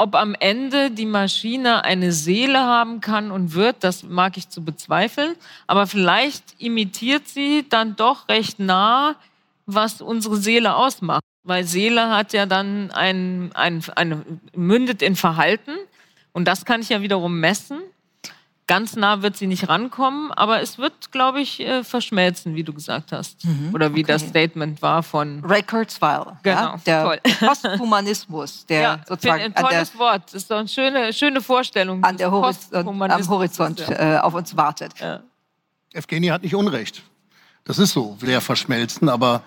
[0.00, 4.64] Ob am Ende die Maschine eine Seele haben kann und wird, das mag ich zu
[4.64, 5.34] bezweifeln.
[5.66, 9.16] Aber vielleicht imitiert sie dann doch recht nah
[9.66, 11.22] was unsere Seele ausmacht.
[11.42, 14.24] Weil Seele hat ja dann ein, ein, eine,
[14.54, 15.72] mündet in Verhalten
[16.32, 17.78] und das kann ich ja wiederum messen.
[18.68, 22.74] Ganz nah wird sie nicht rankommen, aber es wird, glaube ich, äh, verschmelzen, wie du
[22.74, 23.44] gesagt hast.
[23.46, 24.12] Mhm, Oder wie okay.
[24.12, 26.38] das Statement war von Ray Kurzweil.
[26.42, 27.20] Genau, ja, der toll.
[27.40, 30.22] Posthumanismus, der ja, sozusagen ein tolles der, Wort.
[30.26, 32.04] Das ist doch eine schöne, schöne Vorstellung.
[32.04, 34.16] An der Horizont, am Horizont ja.
[34.16, 34.92] äh, auf uns wartet.
[35.00, 35.20] Ja.
[35.94, 37.02] Evgeny hat nicht Unrecht.
[37.64, 39.42] Das ist so, will er verschmelzen, aber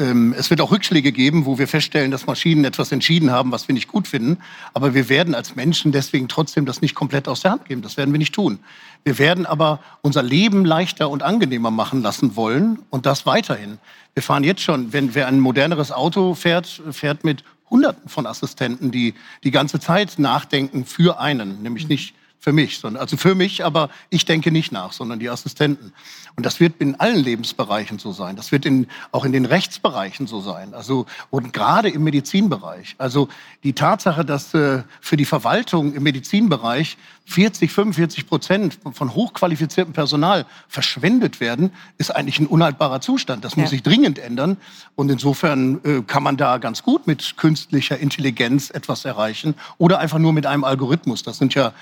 [0.00, 3.74] es wird auch Rückschläge geben, wo wir feststellen, dass Maschinen etwas entschieden haben, was wir
[3.74, 4.38] nicht gut finden.
[4.72, 7.82] Aber wir werden als Menschen deswegen trotzdem das nicht komplett aus der Hand geben.
[7.82, 8.60] Das werden wir nicht tun.
[9.04, 13.78] Wir werden aber unser Leben leichter und angenehmer machen lassen wollen und das weiterhin.
[14.14, 18.90] Wir fahren jetzt schon, wenn wer ein moderneres Auto fährt, fährt mit Hunderten von Assistenten,
[18.90, 23.64] die die ganze Zeit nachdenken für einen, nämlich nicht für mich, sondern, also für mich,
[23.66, 25.92] aber ich denke nicht nach, sondern die Assistenten.
[26.36, 28.34] Und das wird in allen Lebensbereichen so sein.
[28.34, 30.72] Das wird in, auch in den Rechtsbereichen so sein.
[30.72, 32.94] Also, und gerade im Medizinbereich.
[32.96, 33.28] Also,
[33.62, 40.46] die Tatsache, dass äh, für die Verwaltung im Medizinbereich 40, 45 Prozent von hochqualifiziertem Personal
[40.66, 43.44] verschwendet werden, ist eigentlich ein unhaltbarer Zustand.
[43.44, 43.70] Das muss ja.
[43.70, 44.56] sich dringend ändern.
[44.96, 50.18] Und insofern äh, kann man da ganz gut mit künstlicher Intelligenz etwas erreichen oder einfach
[50.18, 51.22] nur mit einem Algorithmus.
[51.22, 51.74] Das sind ja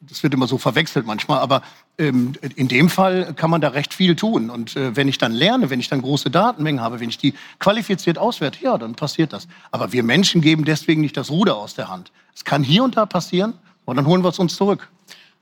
[0.00, 1.62] das wird immer so verwechselt manchmal, aber
[1.98, 4.50] ähm, in dem Fall kann man da recht viel tun.
[4.50, 7.34] Und äh, wenn ich dann lerne, wenn ich dann große Datenmengen habe, wenn ich die
[7.58, 9.48] qualifiziert auswerte, ja, dann passiert das.
[9.70, 12.12] Aber wir Menschen geben deswegen nicht das Ruder aus der Hand.
[12.34, 13.54] Es kann hier und da passieren,
[13.86, 14.90] und dann holen wir es uns zurück.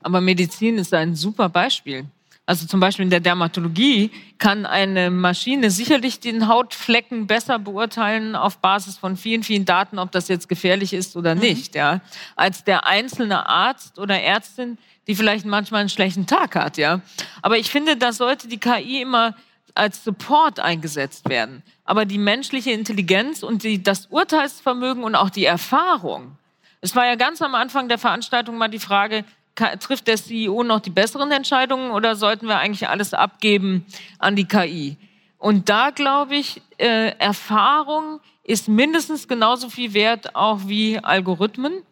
[0.01, 2.05] Aber Medizin ist ein super Beispiel.
[2.47, 8.59] Also zum Beispiel in der Dermatologie kann eine Maschine sicherlich den Hautflecken besser beurteilen auf
[8.59, 11.41] Basis von vielen, vielen Daten, ob das jetzt gefährlich ist oder mhm.
[11.41, 12.01] nicht, ja,
[12.35, 14.77] als der einzelne Arzt oder Ärztin,
[15.07, 17.01] die vielleicht manchmal einen schlechten Tag hat, ja.
[17.41, 19.35] Aber ich finde, da sollte die KI immer
[19.73, 21.63] als Support eingesetzt werden.
[21.83, 26.37] Aber die menschliche Intelligenz und die, das Urteilsvermögen und auch die Erfahrung.
[26.81, 29.25] Es war ja ganz am Anfang der Veranstaltung mal die Frage,
[29.55, 33.85] trifft der CEO noch die besseren Entscheidungen oder sollten wir eigentlich alles abgeben
[34.19, 34.97] an die KI?
[35.37, 41.83] Und da glaube ich, äh, Erfahrung ist mindestens genauso viel wert auch wie Algorithmen.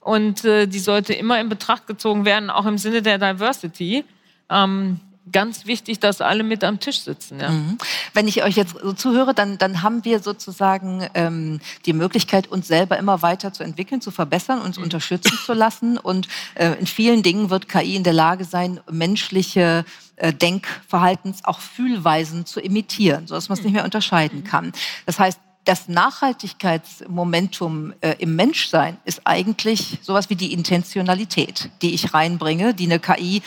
[0.00, 4.04] Und äh, die sollte immer in Betracht gezogen werden, auch im Sinne der Diversity.
[4.50, 5.00] Ähm,
[5.32, 7.40] ganz wichtig, dass alle mit am Tisch sitzen.
[7.40, 7.50] Ja.
[7.50, 7.78] Mhm.
[8.12, 12.68] Wenn ich euch jetzt so zuhöre, dann, dann haben wir sozusagen ähm, die Möglichkeit, uns
[12.68, 14.84] selber immer weiter zu entwickeln, zu verbessern, uns mhm.
[14.84, 15.98] unterstützen zu lassen.
[15.98, 19.84] Und äh, in vielen Dingen wird KI in der Lage sein, menschliche
[20.16, 24.44] äh, Denkverhaltens, auch Fühlweisen zu imitieren, sodass man es nicht mehr unterscheiden mhm.
[24.44, 24.72] kann.
[25.06, 32.12] Das heißt, das Nachhaltigkeitsmomentum äh, im Menschsein ist eigentlich sowas wie die Intentionalität, die ich
[32.12, 33.40] reinbringe, die eine KI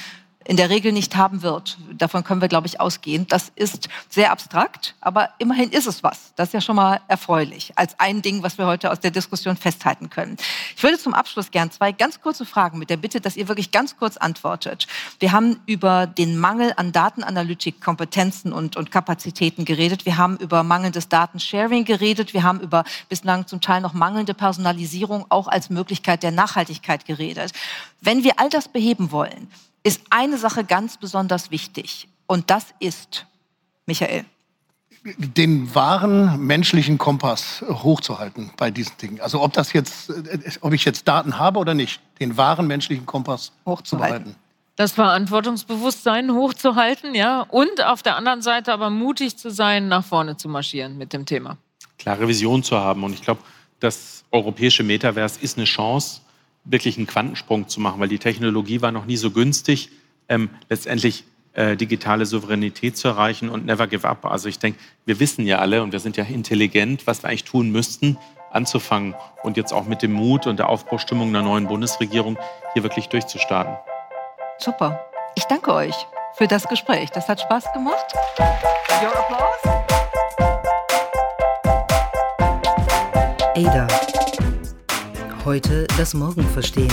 [0.47, 1.77] in der Regel nicht haben wird.
[1.91, 3.27] Davon können wir, glaube ich, ausgehen.
[3.27, 6.31] Das ist sehr abstrakt, aber immerhin ist es was.
[6.37, 9.57] Das ist ja schon mal erfreulich, als ein Ding, was wir heute aus der Diskussion
[9.57, 10.37] festhalten können.
[10.75, 13.71] Ich würde zum Abschluss gern zwei ganz kurze Fragen mit der Bitte, dass ihr wirklich
[13.71, 14.87] ganz kurz antwortet.
[15.19, 20.05] Wir haben über den Mangel an Datenanalytik-Kompetenzen und, und Kapazitäten geredet.
[20.05, 22.33] Wir haben über mangelndes Datensharing geredet.
[22.33, 27.51] Wir haben über bislang zum Teil noch mangelnde Personalisierung auch als Möglichkeit der Nachhaltigkeit geredet.
[27.99, 29.49] Wenn wir all das beheben wollen,
[29.87, 32.09] ist eine Sache ganz besonders wichtig.
[32.27, 33.25] Und das ist,
[33.85, 34.25] Michael.
[35.17, 39.21] Den wahren menschlichen Kompass hochzuhalten bei diesen Dingen.
[39.21, 40.11] Also ob das jetzt,
[40.59, 44.35] ob ich jetzt Daten habe oder nicht, den wahren menschlichen Kompass hochzuhalten.
[44.75, 50.35] Das Verantwortungsbewusstsein hochzuhalten, ja, und auf der anderen Seite aber mutig zu sein, nach vorne
[50.35, 51.57] zu marschieren mit dem Thema.
[51.97, 53.03] Klare Vision zu haben.
[53.05, 53.39] Und ich glaube,
[53.79, 56.21] das europäische Metaverse ist eine Chance,
[56.69, 59.89] wirklich einen Quantensprung zu machen, weil die Technologie war noch nie so günstig,
[60.29, 64.25] ähm, letztendlich äh, digitale Souveränität zu erreichen und never give up.
[64.25, 67.45] Also ich denke, wir wissen ja alle und wir sind ja intelligent, was wir eigentlich
[67.45, 68.17] tun müssten,
[68.51, 72.37] anzufangen und jetzt auch mit dem Mut und der Aufbruchstimmung einer neuen Bundesregierung
[72.73, 73.75] hier wirklich durchzustarten.
[74.59, 75.03] Super.
[75.35, 75.95] Ich danke euch
[76.35, 77.09] für das Gespräch.
[77.11, 78.05] Das hat Spaß gemacht.
[79.01, 79.77] Your applause.
[83.55, 84.06] Ada
[85.47, 86.91] heute das Morgen verstehen.